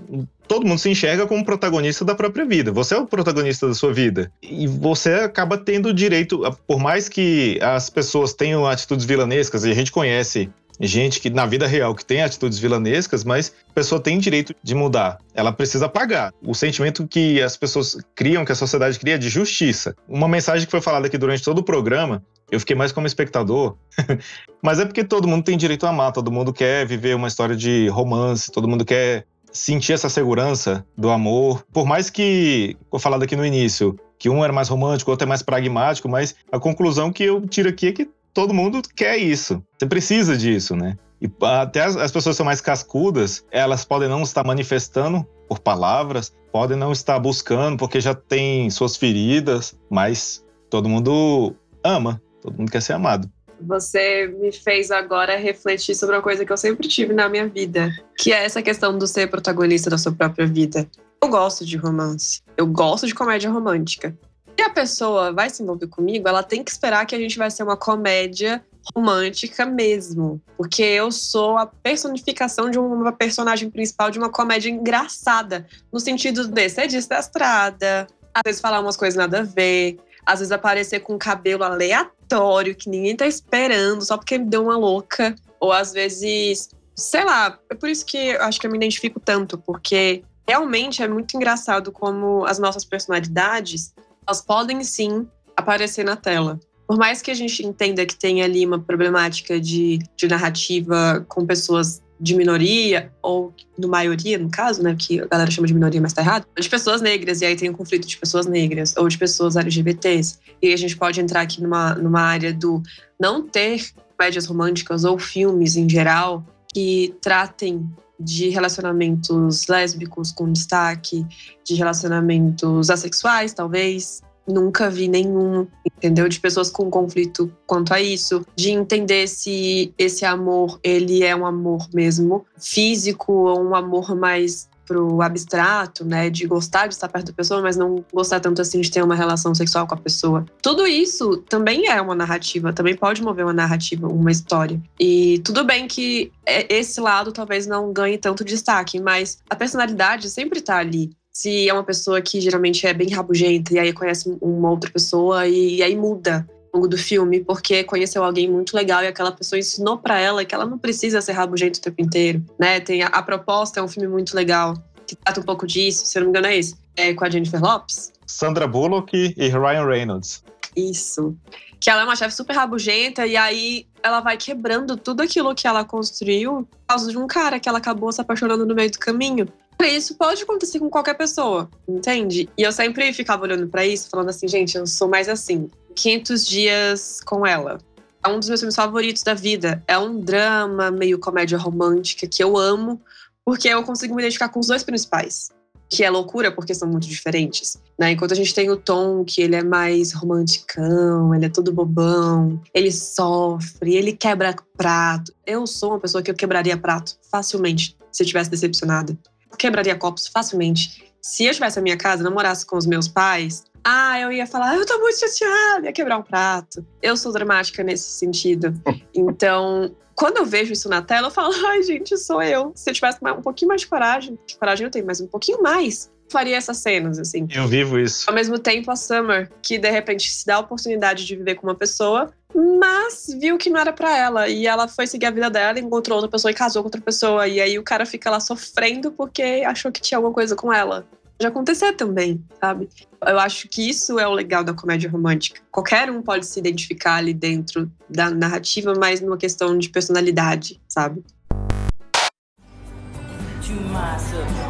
[0.49, 2.73] todo mundo se enxerga como protagonista da própria vida.
[2.73, 4.29] Você é o protagonista da sua vida.
[4.41, 9.73] E você acaba tendo direito, por mais que as pessoas tenham atitudes vilanescas, e a
[9.73, 14.19] gente conhece gente que na vida real que tem atitudes vilanescas, mas a pessoa tem
[14.19, 15.17] direito de mudar.
[15.33, 16.33] Ela precisa pagar.
[16.43, 19.95] O sentimento que as pessoas criam, que a sociedade cria de justiça.
[20.07, 22.21] Uma mensagem que foi falada aqui durante todo o programa,
[22.51, 23.75] eu fiquei mais como espectador,
[24.63, 27.55] mas é porque todo mundo tem direito a amar, todo mundo quer viver uma história
[27.55, 31.65] de romance, todo mundo quer sentir essa segurança do amor.
[31.73, 35.25] Por mais que, vou falar aqui no início, que um era mais romântico, o outro
[35.25, 39.17] é mais pragmático, mas a conclusão que eu tiro aqui é que todo mundo quer
[39.17, 39.63] isso.
[39.75, 40.95] Você precisa disso, né?
[41.19, 46.31] E até as, as pessoas são mais cascudas, elas podem não estar manifestando por palavras,
[46.51, 52.71] podem não estar buscando porque já tem suas feridas, mas todo mundo ama, todo mundo
[52.71, 53.27] quer ser amado.
[53.59, 57.91] Você me fez agora refletir sobre uma coisa que eu sempre tive na minha vida,
[58.19, 60.87] que é essa questão do ser protagonista da sua própria vida.
[61.23, 64.15] Eu gosto de romance, eu gosto de comédia romântica.
[64.63, 67.63] A pessoa vai se envolver comigo, ela tem que esperar que a gente vai ser
[67.63, 68.63] uma comédia
[68.95, 70.41] romântica mesmo.
[70.55, 75.65] Porque eu sou a personificação de uma personagem principal de uma comédia engraçada.
[75.91, 80.51] No sentido de ser desastrada, às vezes falar umas coisas nada a ver, às vezes
[80.51, 85.35] aparecer com um cabelo aleatório que ninguém tá esperando, só porque me deu uma louca.
[85.59, 89.19] Ou às vezes, sei lá, é por isso que eu acho que eu me identifico
[89.19, 93.93] tanto, porque realmente é muito engraçado como as nossas personalidades
[94.27, 96.59] elas podem sim aparecer na tela.
[96.85, 101.45] Por mais que a gente entenda que tem ali uma problemática de, de narrativa com
[101.45, 106.01] pessoas de minoria, ou de maioria, no caso, né, que a galera chama de minoria,
[106.01, 109.07] mas tá errado, de pessoas negras, e aí tem um conflito de pessoas negras, ou
[109.07, 110.39] de pessoas LGBTs.
[110.61, 112.81] E a gente pode entrar aqui numa, numa área do
[113.19, 113.85] não ter
[114.19, 117.87] médias românticas ou filmes em geral que tratem
[118.19, 121.25] de relacionamentos lésbicos com destaque,
[121.63, 124.21] de relacionamentos assexuais, talvez.
[124.47, 126.29] Nunca vi nenhum, entendeu?
[126.29, 131.45] De pessoas com conflito quanto a isso, de entender se esse amor ele é um
[131.45, 137.27] amor mesmo físico ou um amor mais pro abstrato, né, de gostar de estar perto
[137.27, 140.45] da pessoa, mas não gostar tanto assim de ter uma relação sexual com a pessoa.
[140.61, 144.81] Tudo isso também é uma narrativa, também pode mover uma narrativa, uma história.
[144.99, 150.29] E tudo bem que é, esse lado talvez não ganhe tanto destaque, mas a personalidade
[150.29, 154.35] sempre tá ali se é uma pessoa que geralmente é bem rabugenta e aí conhece
[154.41, 156.47] uma outra pessoa e, e aí muda
[156.77, 160.53] longo do filme, porque conheceu alguém muito legal e aquela pessoa ensinou para ela que
[160.53, 162.79] ela não precisa ser rabugento o tempo inteiro, né?
[162.79, 164.75] Tem a, a, proposta é um filme muito legal
[165.05, 167.29] que trata um pouco disso, se eu não me engano é esse, é com a
[167.29, 168.11] Jennifer Lopes.
[168.25, 170.43] Sandra Bullock e Ryan Reynolds.
[170.75, 171.35] Isso.
[171.79, 175.67] Que ela é uma chefe super rabugenta e aí ela vai quebrando tudo aquilo que
[175.67, 178.99] ela construiu por causa de um cara que ela acabou se apaixonando no meio do
[178.99, 179.47] caminho.
[179.85, 182.49] Isso pode acontecer com qualquer pessoa, entende?
[182.57, 185.69] E eu sempre ficava olhando para isso, falando assim, gente, eu sou mais assim.
[185.97, 187.79] 500 dias com ela.
[188.23, 189.83] É um dos meus filmes favoritos da vida.
[189.87, 193.01] É um drama, meio comédia romântica, que eu amo,
[193.43, 195.49] porque eu consigo me identificar com os dois principais.
[195.89, 197.81] Que é loucura, porque são muito diferentes.
[197.97, 198.11] Né?
[198.11, 202.61] Enquanto a gente tem o Tom, que ele é mais romanticão, ele é todo bobão,
[202.73, 205.33] ele sofre, ele quebra prato.
[205.45, 209.17] Eu sou uma pessoa que eu quebraria prato facilmente se eu tivesse decepcionada.
[209.57, 211.06] Quebraria copos facilmente.
[211.21, 214.75] Se eu tivesse a minha casa, namorasse com os meus pais, ah, eu ia falar,
[214.75, 216.85] eu tô muito chateada, ia quebrar um prato.
[217.01, 218.73] Eu sou dramática nesse sentido.
[219.13, 222.71] Então, quando eu vejo isso na tela, eu falo, ai, gente, sou eu.
[222.75, 225.61] Se eu tivesse um pouquinho mais de coragem, de coragem eu tenho, mas um pouquinho
[225.61, 227.47] mais, faria essas cenas, assim.
[227.53, 228.29] Eu vivo isso.
[228.29, 231.67] Ao mesmo tempo, a Summer, que de repente se dá a oportunidade de viver com
[231.67, 234.47] uma pessoa, mas viu que não era pra ela.
[234.47, 237.47] E ela foi seguir a vida dela, encontrou outra pessoa e casou com outra pessoa.
[237.47, 241.05] E aí o cara fica lá sofrendo porque achou que tinha alguma coisa com ela.
[241.39, 242.89] Já acontecer também, sabe?
[243.23, 245.61] Eu acho que isso é o legal da comédia romântica.
[245.71, 251.23] Qualquer um pode se identificar ali dentro da narrativa, mas numa questão de personalidade, sabe?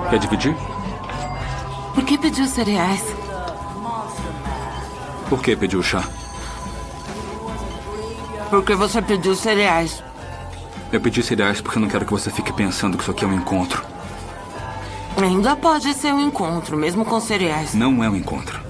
[0.10, 0.77] Quer dividir?
[1.98, 3.04] Por que pediu cereais?
[5.28, 6.08] Por que pediu chá?
[8.52, 10.04] Porque você pediu cereais.
[10.92, 13.28] Eu pedi cereais porque eu não quero que você fique pensando que isso aqui é
[13.28, 13.84] um encontro.
[15.20, 17.74] Ainda pode ser um encontro, mesmo com cereais.
[17.74, 18.62] Não é um encontro.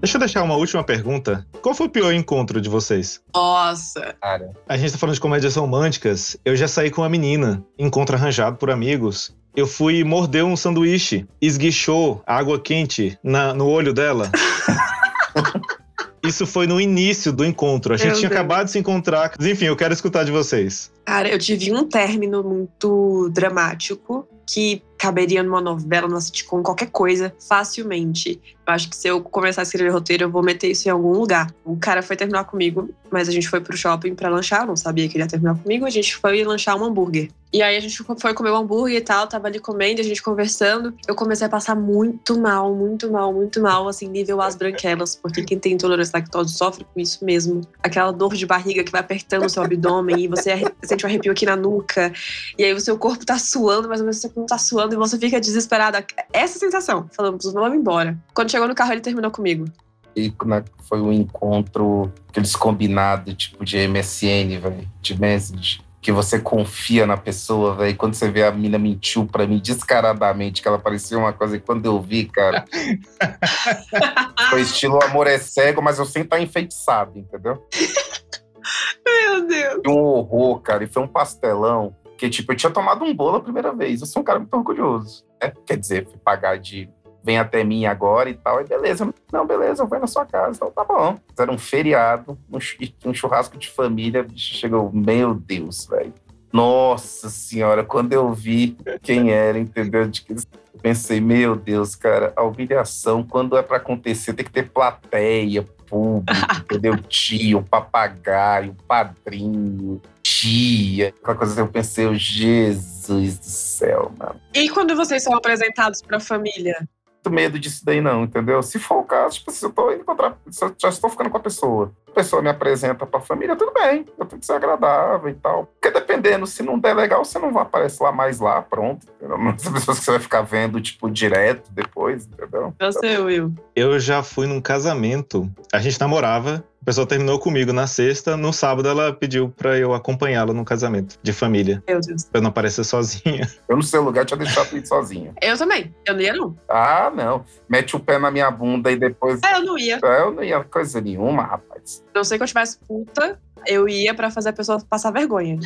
[0.00, 1.46] Deixa eu deixar uma última pergunta.
[1.60, 3.20] Qual foi o pior encontro de vocês?
[3.34, 4.14] Nossa!
[4.22, 6.34] Cara, A gente tá falando de comédias românticas.
[6.46, 9.36] Eu já saí com uma menina, encontro arranjado por amigos.
[9.56, 14.30] Eu fui morder um sanduíche, esguichou água quente na- no olho dela.
[16.22, 17.94] Isso foi no início do encontro.
[17.94, 18.40] A gente Meu tinha Deus.
[18.40, 19.32] acabado de se encontrar.
[19.40, 20.90] Enfim, eu quero escutar de vocês.
[21.04, 27.34] Cara, eu tive um término muito dramático que caberia numa novela, numa sitcom, qualquer coisa,
[27.38, 28.40] facilmente.
[28.66, 31.12] Eu acho que se eu começar a escrever roteiro, eu vou meter isso em algum
[31.12, 31.54] lugar.
[31.64, 34.76] O cara foi terminar comigo, mas a gente foi pro shopping pra lanchar, eu não
[34.76, 37.28] sabia que ele ia terminar comigo, a gente foi lanchar um hambúrguer.
[37.52, 40.22] E aí a gente foi comer o hambúrguer e tal, tava ali comendo, a gente
[40.22, 40.92] conversando.
[41.06, 45.42] Eu comecei a passar muito mal, muito mal, muito mal, assim, nível as branquelas, porque
[45.42, 47.62] quem tem intolerância lactose sofre com isso mesmo.
[47.82, 51.32] Aquela dor de barriga que vai apertando o seu abdômen e você sente um arrepio
[51.32, 52.12] aqui na nuca.
[52.58, 54.96] E aí o seu corpo tá suando, mas ao mesmo tempo não tá suando e
[54.96, 56.04] você fica desesperada.
[56.32, 57.08] Essa sensação.
[57.12, 58.18] Falamos, vamos embora.
[58.34, 59.66] Quando chegou no carro, ele terminou comigo.
[60.14, 65.80] e né, foi um encontro, aqueles combinados, tipo de MSN, velho, de message.
[66.00, 67.90] Que você confia na pessoa, velho.
[67.90, 71.56] e Quando você vê a mina mentiu pra mim descaradamente, que ela parecia uma coisa,
[71.56, 72.64] e quando eu vi, cara.
[74.50, 77.66] foi estilo amor é cego, mas eu sem estar enfeitiçado, entendeu?
[79.04, 79.82] Meu Deus.
[79.86, 80.84] Um horror, cara.
[80.84, 81.94] E foi um pastelão.
[82.16, 84.00] Que, tipo, eu tinha tomado um bolo a primeira vez.
[84.00, 85.24] Eu sou um cara muito orgulhoso.
[85.42, 85.52] Né?
[85.66, 86.88] Quer dizer, fui pagar de
[87.22, 88.60] vem até mim agora e tal.
[88.60, 89.12] E beleza.
[89.32, 90.52] Não, beleza, vou na sua casa.
[90.56, 91.18] Então tá bom.
[91.38, 92.78] Era um feriado, um chu-
[93.12, 94.26] churrasco de família.
[94.34, 96.14] Chegou, meu Deus, velho.
[96.52, 100.02] Nossa senhora, quando eu vi quem era, entendeu?
[100.02, 100.40] Eu
[100.80, 106.24] pensei, meu Deus, cara, a humilhação, quando é pra acontecer, tem que ter plateia, público,
[106.64, 106.96] entendeu?
[107.08, 111.08] Tio, papagaio, padrinho, tia.
[111.08, 114.40] Aquela coisa que eu pensei, eu, Jesus do céu, mano.
[114.54, 116.88] E quando vocês são apresentados pra família?
[117.26, 118.62] Muito medo disso daí, não, entendeu?
[118.62, 121.28] Se for o caso, tipo, se eu tô indo encontrar, se eu já estou ficando
[121.28, 124.52] com a pessoa, a pessoa me apresenta pra família, tudo bem, eu tenho que ser
[124.52, 125.66] agradável e tal.
[125.66, 129.08] Porque dependendo, se não der legal, você não vai aparecer lá mais lá, pronto.
[129.16, 129.38] Entendeu?
[129.38, 132.72] Não são pessoas que você vai ficar vendo, tipo, direto depois, entendeu?
[132.80, 133.52] Você, Will.
[133.74, 135.50] Eu já fui num casamento.
[135.72, 136.64] A gente namorava.
[136.86, 138.36] A pessoa terminou comigo na sexta.
[138.36, 141.82] No sábado, ela pediu pra eu acompanhá-la num casamento de família.
[141.84, 142.22] Meu Deus.
[142.26, 143.50] Pra eu não aparecer sozinha.
[143.68, 145.34] Eu no seu lugar tinha deixado ir sozinha.
[145.42, 145.92] Eu também.
[146.06, 146.56] Eu não ia, não.
[146.68, 147.44] Ah, não.
[147.68, 149.40] Mete o pé na minha bunda e depois.
[149.42, 149.98] É, eu não ia.
[150.00, 152.04] Eu não ia coisa nenhuma, rapaz.
[152.14, 155.58] Não sei que eu tivesse puta, eu ia pra fazer a pessoa passar vergonha.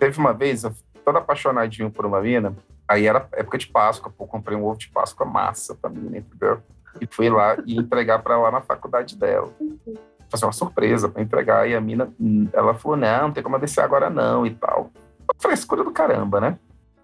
[0.00, 2.52] Teve uma vez, eu fui todo apaixonadinho por uma mina.
[2.88, 6.60] Aí era época de Páscoa, pô, comprei um ovo de Páscoa massa pra mim, entendeu?
[7.00, 9.52] E fui lá e entregar pra lá na faculdade dela.
[10.28, 11.68] Fazer uma surpresa pra entregar.
[11.68, 12.12] E a mina,
[12.52, 14.90] ela falou: não, não tem como descer agora não e tal.
[15.38, 16.58] Frescura do caramba, né?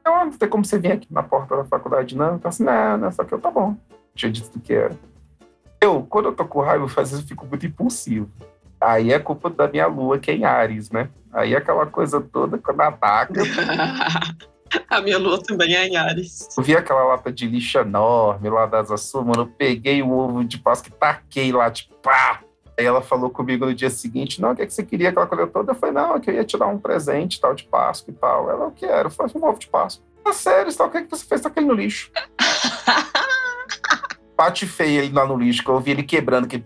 [0.04, 2.36] Eu, ah, não tem como você vir aqui na porta da faculdade, não.
[2.36, 3.76] Então, assim, não, não, só que eu tá bom.
[4.14, 4.96] Tinha dito que era.
[5.80, 8.28] Eu, quando eu tô com raiva, às vezes eu fico muito impulsivo.
[8.80, 11.10] Aí é culpa da minha lua, que é em Ares, né?
[11.32, 13.42] Aí aquela coisa toda, quando ataca,
[14.88, 16.48] a minha lua também é em Ares.
[16.56, 20.10] eu vi aquela lata de lixo enorme lá da Asa Sul, mano, eu peguei o
[20.10, 22.40] ovo de Páscoa e taquei lá, tipo, pá!
[22.78, 25.26] Aí ela falou comigo no dia seguinte, não, o que, é que você queria, aquela
[25.26, 25.72] coisa toda?
[25.72, 28.14] Eu falei, não, é que eu ia te dar um presente, tal, de Páscoa e
[28.14, 28.50] tal.
[28.50, 29.08] Ela, o que era?
[29.08, 30.04] Eu falei, um ovo de Páscoa.
[30.24, 31.40] Ah, sério, tal, o que, é que você fez?
[31.40, 32.10] Taquei no lixo.
[34.36, 36.64] Bate feio ele lá no lixo, que eu ouvi ele quebrando, que!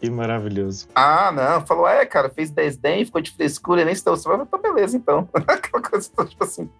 [0.00, 0.86] Que maravilhoso.
[0.94, 1.66] Ah, não.
[1.66, 4.14] Falou, é, cara, fez desdém, ficou de frescura, nem se deu.
[4.14, 5.28] Então, beleza, então.
[5.34, 6.70] Aquela coisa, tipo assim.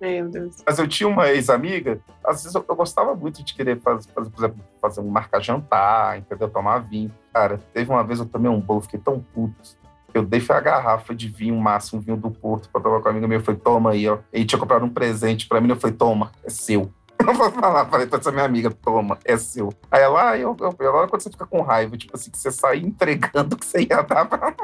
[0.00, 0.56] Meu Deus.
[0.66, 4.30] Mas eu tinha uma ex-amiga, às vezes eu, eu gostava muito de querer fazer, fazer,
[4.30, 6.48] por exemplo, fazer um marcar jantar, entendeu?
[6.48, 7.12] Tomar vinho.
[7.32, 9.76] Cara, teve uma vez eu tomei um bolo, fiquei tão puto.
[10.14, 13.08] Eu dei foi a garrafa de vinho, massa, um vinho do Porto, pra tomar com
[13.08, 13.38] a amiga minha.
[13.38, 14.18] Eu falei, toma aí, ó.
[14.32, 16.90] E tinha comprado um presente pra mim, eu falei, toma, é seu.
[17.20, 19.70] Eu vou falar, falei pra essa minha amiga, toma, é seu.
[19.90, 22.50] Aí ela, ah, eu, eu, eu, quando você fica com raiva, tipo assim, que você
[22.50, 24.54] sai entregando o que você ia dar pra.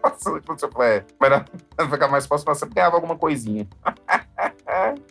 [0.00, 1.44] Passando, tipo, falei, é, mas
[1.76, 3.66] não, ficar mais fácil, mas você ganhava alguma coisinha.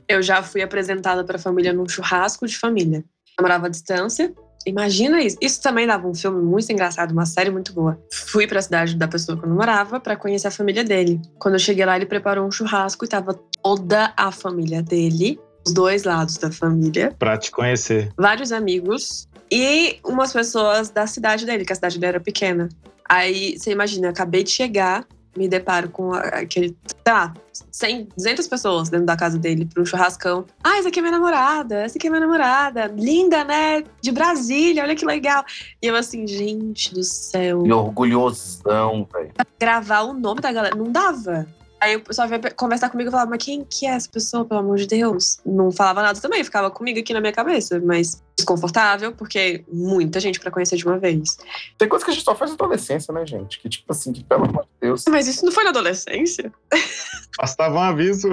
[0.08, 3.04] eu já fui apresentada pra família num churrasco de família.
[3.38, 4.34] Eu morava à distância.
[4.66, 5.38] Imagina isso.
[5.42, 8.00] Isso também dava um filme muito engraçado, uma série muito boa.
[8.12, 11.22] Fui pra cidade da pessoa que eu namorava pra conhecer a família dele.
[11.38, 15.72] Quando eu cheguei lá, ele preparou um churrasco e tava toda a família dele, os
[15.74, 18.12] dois lados da família, Pra te conhecer.
[18.18, 22.68] vários amigos e umas pessoas da cidade dele, que a cidade dele era pequena.
[23.08, 25.06] Aí você imagina, eu acabei de chegar,
[25.38, 27.34] me deparo com aquele, sei lá,
[27.72, 30.46] 100, 200 pessoas dentro da casa dele para um churrascão.
[30.64, 32.88] Ah, essa aqui é minha namorada, essa aqui é minha namorada.
[32.88, 33.84] Linda, né?
[34.02, 35.44] De Brasília, olha que legal.
[35.82, 37.66] E eu assim, gente do céu.
[37.66, 39.32] E orgulhosão, velho.
[39.60, 41.48] Gravar o nome da galera, não dava.
[41.86, 44.60] Aí o pessoal veio conversar comigo e falava, mas quem que é essa pessoa, pelo
[44.60, 45.38] amor de Deus?
[45.46, 50.40] Não falava nada também, ficava comigo aqui na minha cabeça, mas desconfortável, porque muita gente
[50.40, 51.38] pra conhecer de uma vez.
[51.78, 53.60] Tem coisa que a gente só faz na adolescência, né, gente?
[53.60, 55.04] Que tipo assim, que pelo amor de Deus.
[55.08, 56.52] Mas isso não foi na adolescência?
[57.38, 58.30] Bastava um aviso.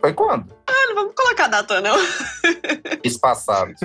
[0.00, 0.56] Foi quando?
[0.66, 1.96] Ah, não vamos colocar data, não.
[3.04, 3.74] Espaçado.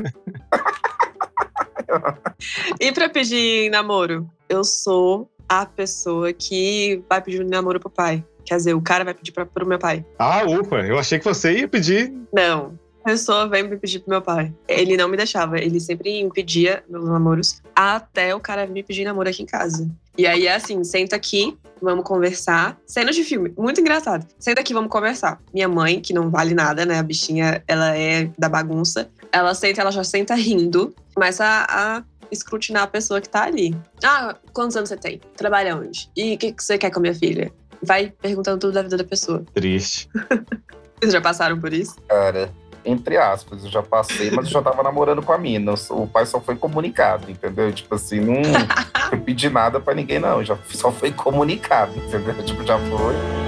[2.80, 4.26] E pra pedir namoro?
[4.48, 8.24] Eu sou a pessoa que vai pedir namoro pro pai.
[8.46, 10.06] Quer dizer, o cara vai pedir pra, pro meu pai.
[10.18, 12.14] Ah, ufa, eu achei que você ia pedir.
[12.34, 12.80] Não.
[13.04, 14.54] A pessoa vem me pedir pro meu pai.
[14.68, 19.28] Ele não me deixava, ele sempre impedia meus namoros até o cara me pedir namoro
[19.28, 19.90] aqui em casa.
[20.16, 22.78] E aí é assim: senta aqui, vamos conversar.
[22.86, 24.28] Cena de filme, muito engraçado.
[24.38, 25.42] Senta aqui, vamos conversar.
[25.52, 27.00] Minha mãe, que não vale nada, né?
[27.00, 29.10] A bichinha, ela é da bagunça.
[29.32, 33.76] Ela senta, ela já senta rindo, começa a, a escrutinar a pessoa que tá ali.
[34.04, 35.20] Ah, quantos anos você tem?
[35.36, 36.10] Trabalha onde?
[36.16, 37.52] E o que, que você quer com a minha filha?
[37.84, 39.44] Vai perguntando tudo da vida da pessoa.
[39.54, 40.10] Triste.
[41.00, 41.96] Vocês já passaram por isso?
[42.08, 42.52] Cara,
[42.86, 45.74] entre aspas, eu já passei, mas eu já tava namorando com a mina.
[45.90, 47.72] O pai só foi comunicado, entendeu?
[47.72, 48.42] Tipo assim, não
[49.10, 50.44] foi pedir nada pra ninguém, não.
[50.44, 52.44] Já só foi comunicado, entendeu?
[52.44, 53.41] Tipo, já foi.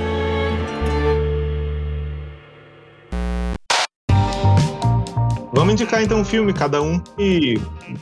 [5.74, 7.02] Vamos indicar então um filme, cada um.
[7.18, 7.56] E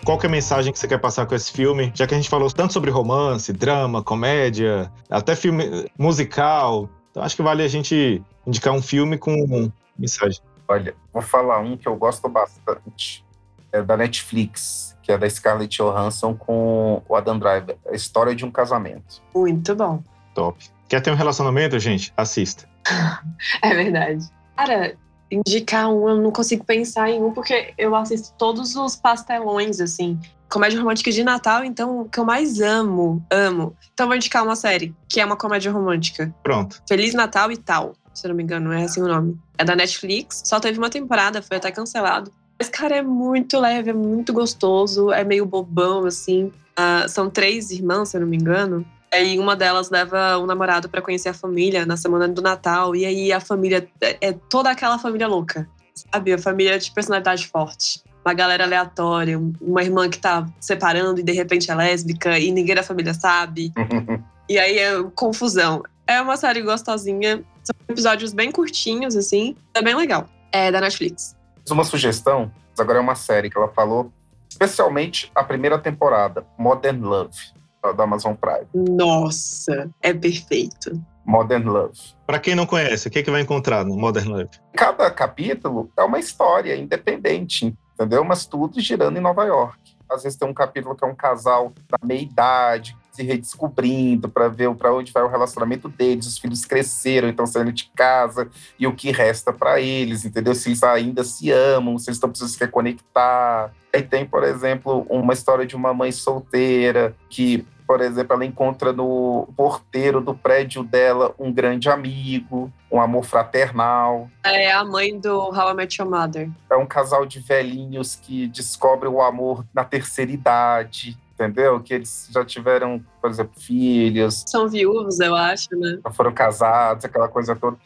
[0.03, 1.89] qual que é a mensagem que você quer passar com esse filme?
[1.95, 6.89] Já que a gente falou tanto sobre romance, drama, comédia, até filme musical.
[7.09, 10.41] Então acho que vale a gente indicar um filme com mensagem.
[10.67, 13.24] Olha, vou falar um que eu gosto bastante.
[13.72, 17.78] É da Netflix, que é da Scarlett Johansson com o Adam Driver.
[17.89, 19.22] A história de um casamento.
[19.34, 20.03] Muito bom.
[20.36, 20.61] Top.
[20.89, 22.11] Quer ter um relacionamento, gente?
[22.17, 22.67] Assista.
[23.63, 24.28] É verdade.
[24.57, 24.97] Cara,
[25.32, 30.19] indicar um, eu não consigo pensar em um, porque eu assisto todos os pastelões, assim.
[30.49, 33.75] Comédia romântica de Natal, então, o que eu mais amo, amo.
[33.93, 36.34] Então, vou indicar uma série, que é uma comédia romântica.
[36.43, 36.82] Pronto.
[36.88, 39.39] Feliz Natal e tal, se eu não me engano, é assim o nome.
[39.57, 42.32] É da Netflix, só teve uma temporada, foi até cancelado.
[42.59, 46.51] Mas, cara, é muito leve, é muito gostoso, é meio bobão, assim.
[46.75, 48.86] Ah, são três irmãs, se eu não me engano.
[49.14, 52.95] Aí uma delas leva o namorado pra conhecer a família na semana do Natal.
[52.95, 55.68] E aí a família é é toda aquela família louca,
[56.12, 56.34] sabe?
[56.34, 58.01] A família de personalidade forte.
[58.24, 62.51] Uma galera aleatória, um- uma irmã que tá separando e de repente é lésbica e
[62.51, 63.72] ninguém da família sabe.
[64.49, 65.82] E aí é confusão.
[66.05, 67.41] É uma série gostosinha.
[67.64, 69.55] São episódios bem curtinhos, assim.
[69.74, 70.26] É bem legal.
[70.51, 71.38] É da Netflix.
[71.70, 74.12] Uma sugestão, agora é uma série que ela falou,
[74.49, 77.38] especialmente a primeira temporada, Modern Love,
[77.82, 78.67] da Amazon Prime.
[78.73, 80.91] Nossa, é perfeito.
[81.25, 81.99] Modern Love.
[82.25, 84.49] Pra quem não conhece, o que, é que vai encontrar no Modern Love?
[84.73, 88.23] Cada capítulo é uma história independente, entendeu?
[88.23, 89.79] Mas tudo girando em Nova York.
[90.09, 94.74] Às vezes tem um capítulo que é um casal da meia-idade se redescobrindo para ver
[94.76, 96.28] para onde vai o relacionamento deles.
[96.28, 98.49] Os filhos cresceram, então saindo de casa
[98.80, 100.55] e o que resta para eles, entendeu?
[100.55, 103.72] Se eles ainda se amam, se eles estão precisando se reconectar.
[103.94, 108.94] Aí tem, por exemplo, uma história de uma mãe solteira que por exemplo, ela encontra
[108.94, 114.30] no porteiro do prédio dela um grande amigo, um amor fraternal.
[114.45, 116.49] É a mãe do How I Met Your Mother.
[116.69, 121.80] É um casal de velhinhos que descobre o amor na terceira idade, entendeu?
[121.81, 125.99] Que eles já tiveram, por exemplo, filhos, São viúvos, eu acho, né?
[126.03, 127.77] já foram casados, aquela coisa toda.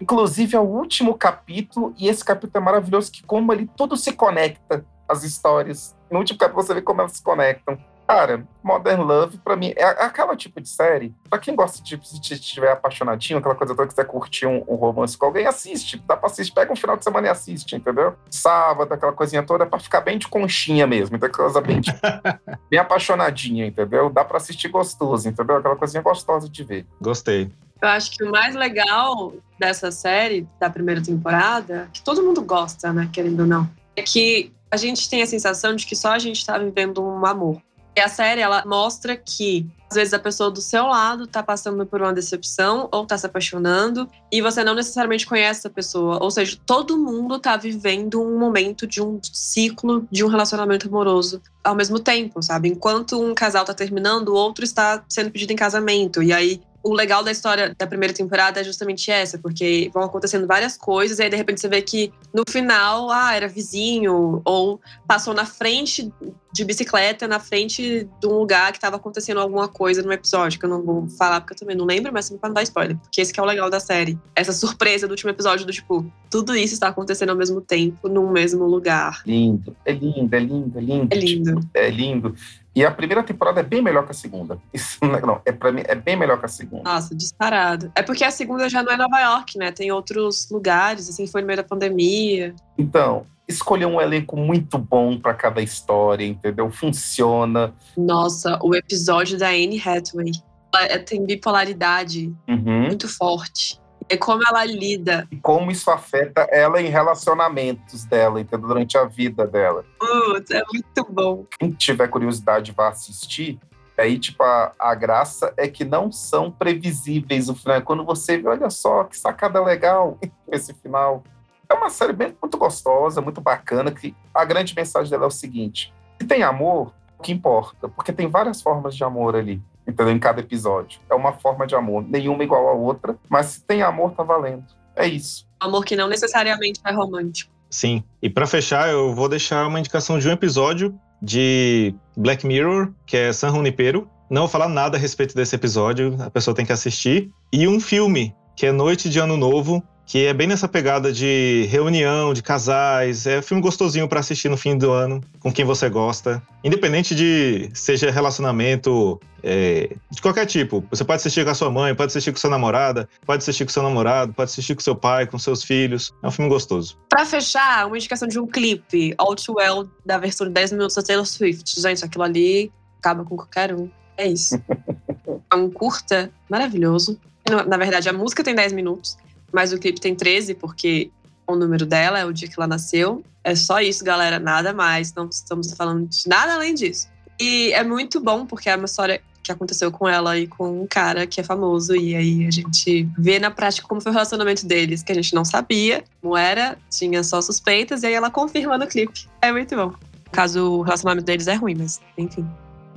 [0.00, 4.12] Inclusive, é o último capítulo, e esse capítulo é maravilhoso, que como ele tudo se
[4.12, 5.94] conecta, as histórias.
[6.10, 7.78] No último capítulo você vê como elas se conectam.
[8.06, 11.14] Cara, Modern Love, pra mim, é aquela tipo de série.
[11.30, 15.16] Pra quem gosta de, se estiver apaixonadinho, aquela coisa toda, quiser curtir um, um romance
[15.16, 16.02] com alguém, assiste.
[16.06, 18.14] Dá pra assistir, pega um final de semana e assiste, entendeu?
[18.30, 21.16] Sábado, aquela coisinha toda, é pra ficar bem de conchinha mesmo.
[21.16, 21.92] Então, aquela coisa bem, de-
[22.68, 24.10] bem apaixonadinha, entendeu?
[24.10, 25.56] Dá pra assistir gostoso, entendeu?
[25.56, 26.86] Aquela coisinha gostosa de ver.
[27.00, 27.50] Gostei.
[27.80, 32.92] Eu acho que o mais legal dessa série, da primeira temporada, que todo mundo gosta,
[32.92, 36.18] né, querendo ou não, é que a gente tem a sensação de que só a
[36.18, 37.60] gente tá vivendo um amor.
[37.94, 41.84] E a série, ela mostra que às vezes a pessoa do seu lado tá passando
[41.84, 46.18] por uma decepção ou tá se apaixonando e você não necessariamente conhece essa pessoa.
[46.22, 51.42] Ou seja, todo mundo tá vivendo um momento de um ciclo de um relacionamento amoroso
[51.62, 52.70] ao mesmo tempo, sabe?
[52.70, 56.22] Enquanto um casal tá terminando, o outro está sendo pedido em casamento.
[56.22, 60.46] E aí o legal da história da primeira temporada é justamente essa, porque vão acontecendo
[60.46, 64.80] várias coisas, e aí de repente você vê que no final, ah, era vizinho, ou
[65.06, 66.12] passou na frente
[66.52, 70.66] de bicicleta, na frente de um lugar que estava acontecendo alguma coisa no episódio, que
[70.66, 73.20] eu não vou falar porque eu também não lembro, mas pra não dar spoiler, porque
[73.20, 74.18] esse é o legal da série.
[74.34, 78.30] Essa surpresa do último episódio do tipo, tudo isso está acontecendo ao mesmo tempo, num
[78.30, 79.22] mesmo lugar.
[79.26, 81.08] Lindo, é lindo, é lindo, é lindo.
[81.10, 81.60] É lindo.
[81.60, 82.34] Tipo, é lindo.
[82.74, 84.58] E a primeira temporada é bem melhor que a segunda.
[84.72, 86.84] Isso não, é para mim é bem melhor que a segunda.
[86.84, 87.92] Nossa, disparado.
[87.94, 89.70] É porque a segunda já não é Nova York, né?
[89.70, 92.54] Tem outros lugares, assim, foi no meio da pandemia.
[92.78, 96.70] Então, escolher um elenco muito bom para cada história, entendeu?
[96.70, 97.74] Funciona.
[97.96, 100.32] Nossa, o episódio da Anne Hathaway.
[100.74, 102.86] Ela tem bipolaridade uhum.
[102.86, 103.78] muito forte.
[104.08, 105.26] É como ela lida.
[105.30, 108.68] E como isso afeta ela em relacionamentos dela, entendeu?
[108.68, 109.84] Durante a vida dela.
[109.98, 111.46] Putz, é muito bom.
[111.58, 113.58] Quem tiver curiosidade, vá assistir.
[113.96, 117.82] Aí, tipo, a, a graça é que não são previsíveis o final.
[117.82, 120.18] Quando você vê, olha só, que sacada legal
[120.50, 121.22] esse final.
[121.68, 125.30] É uma série bem, muito gostosa, muito bacana, que a grande mensagem dela é o
[125.30, 125.92] seguinte.
[126.20, 127.88] Se tem amor, o que importa?
[127.88, 130.12] Porque tem várias formas de amor ali entendeu?
[130.12, 131.00] Em cada episódio.
[131.10, 134.64] É uma forma de amor, nenhuma igual à outra, mas se tem amor, tá valendo.
[134.96, 135.46] É isso.
[135.58, 137.50] Amor que não necessariamente é romântico.
[137.70, 138.04] Sim.
[138.20, 143.16] E para fechar, eu vou deixar uma indicação de um episódio de Black Mirror, que
[143.16, 144.08] é San Junipero.
[144.28, 147.30] Não vou falar nada a respeito desse episódio, a pessoa tem que assistir.
[147.52, 149.82] E um filme, que é Noite de Ano Novo,
[150.12, 153.26] que é bem nessa pegada de reunião, de casais.
[153.26, 156.42] É um filme gostosinho para assistir no fim do ano, com quem você gosta.
[156.62, 160.84] Independente de seja relacionamento é, de qualquer tipo.
[160.90, 163.70] Você pode assistir com a sua mãe, pode assistir com sua namorada, pode assistir com
[163.70, 166.12] seu namorado, pode assistir com seu pai, com seus filhos.
[166.22, 166.98] É um filme gostoso.
[167.08, 170.94] Para fechar, uma indicação de um clipe, All Too Well, da versão de 10 minutos
[170.94, 171.80] da Taylor Swift.
[171.80, 173.88] Gente, aquilo ali acaba com qualquer um.
[174.18, 174.60] É isso.
[175.50, 177.18] é um curta maravilhoso.
[177.66, 179.16] Na verdade, a música tem 10 minutos
[179.52, 181.10] mas o clipe tem 13, porque
[181.46, 183.22] o número dela é o dia que ela nasceu.
[183.44, 185.12] É só isso, galera, nada mais.
[185.14, 187.08] Não estamos falando de nada além disso.
[187.40, 190.86] E é muito bom, porque é uma história que aconteceu com ela e com um
[190.86, 191.94] cara que é famoso.
[191.96, 195.34] E aí a gente vê na prática como foi o relacionamento deles, que a gente
[195.34, 199.26] não sabia como era, tinha só suspeitas, e aí ela confirma no clipe.
[199.40, 199.92] É muito bom.
[200.30, 202.48] Caso o relacionamento deles é ruim, mas enfim.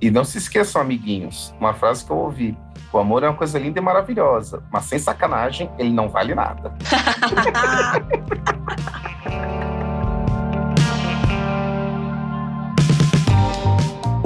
[0.02, 2.56] E não se esqueçam, amiguinhos, uma frase que eu ouvi.
[2.96, 6.72] O amor é uma coisa linda e maravilhosa, mas sem sacanagem, ele não vale nada.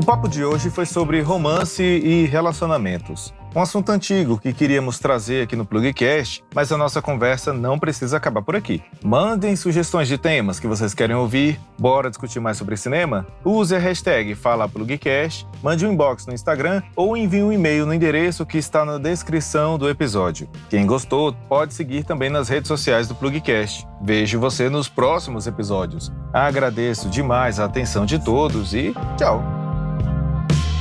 [0.09, 3.31] papo de hoje foi sobre romance e relacionamentos.
[3.55, 8.17] Um assunto antigo que queríamos trazer aqui no Plugcast, mas a nossa conversa não precisa
[8.17, 8.81] acabar por aqui.
[9.03, 13.27] Mandem sugestões de temas que vocês querem ouvir, bora discutir mais sobre cinema?
[13.45, 18.47] Use a hashtag FalaPlugcast, mande um inbox no Instagram ou envie um e-mail no endereço
[18.47, 20.49] que está na descrição do episódio.
[20.71, 23.87] Quem gostou, pode seguir também nas redes sociais do Plugcast.
[24.01, 26.11] Vejo você nos próximos episódios.
[26.33, 29.68] Agradeço demais a atenção de todos e tchau!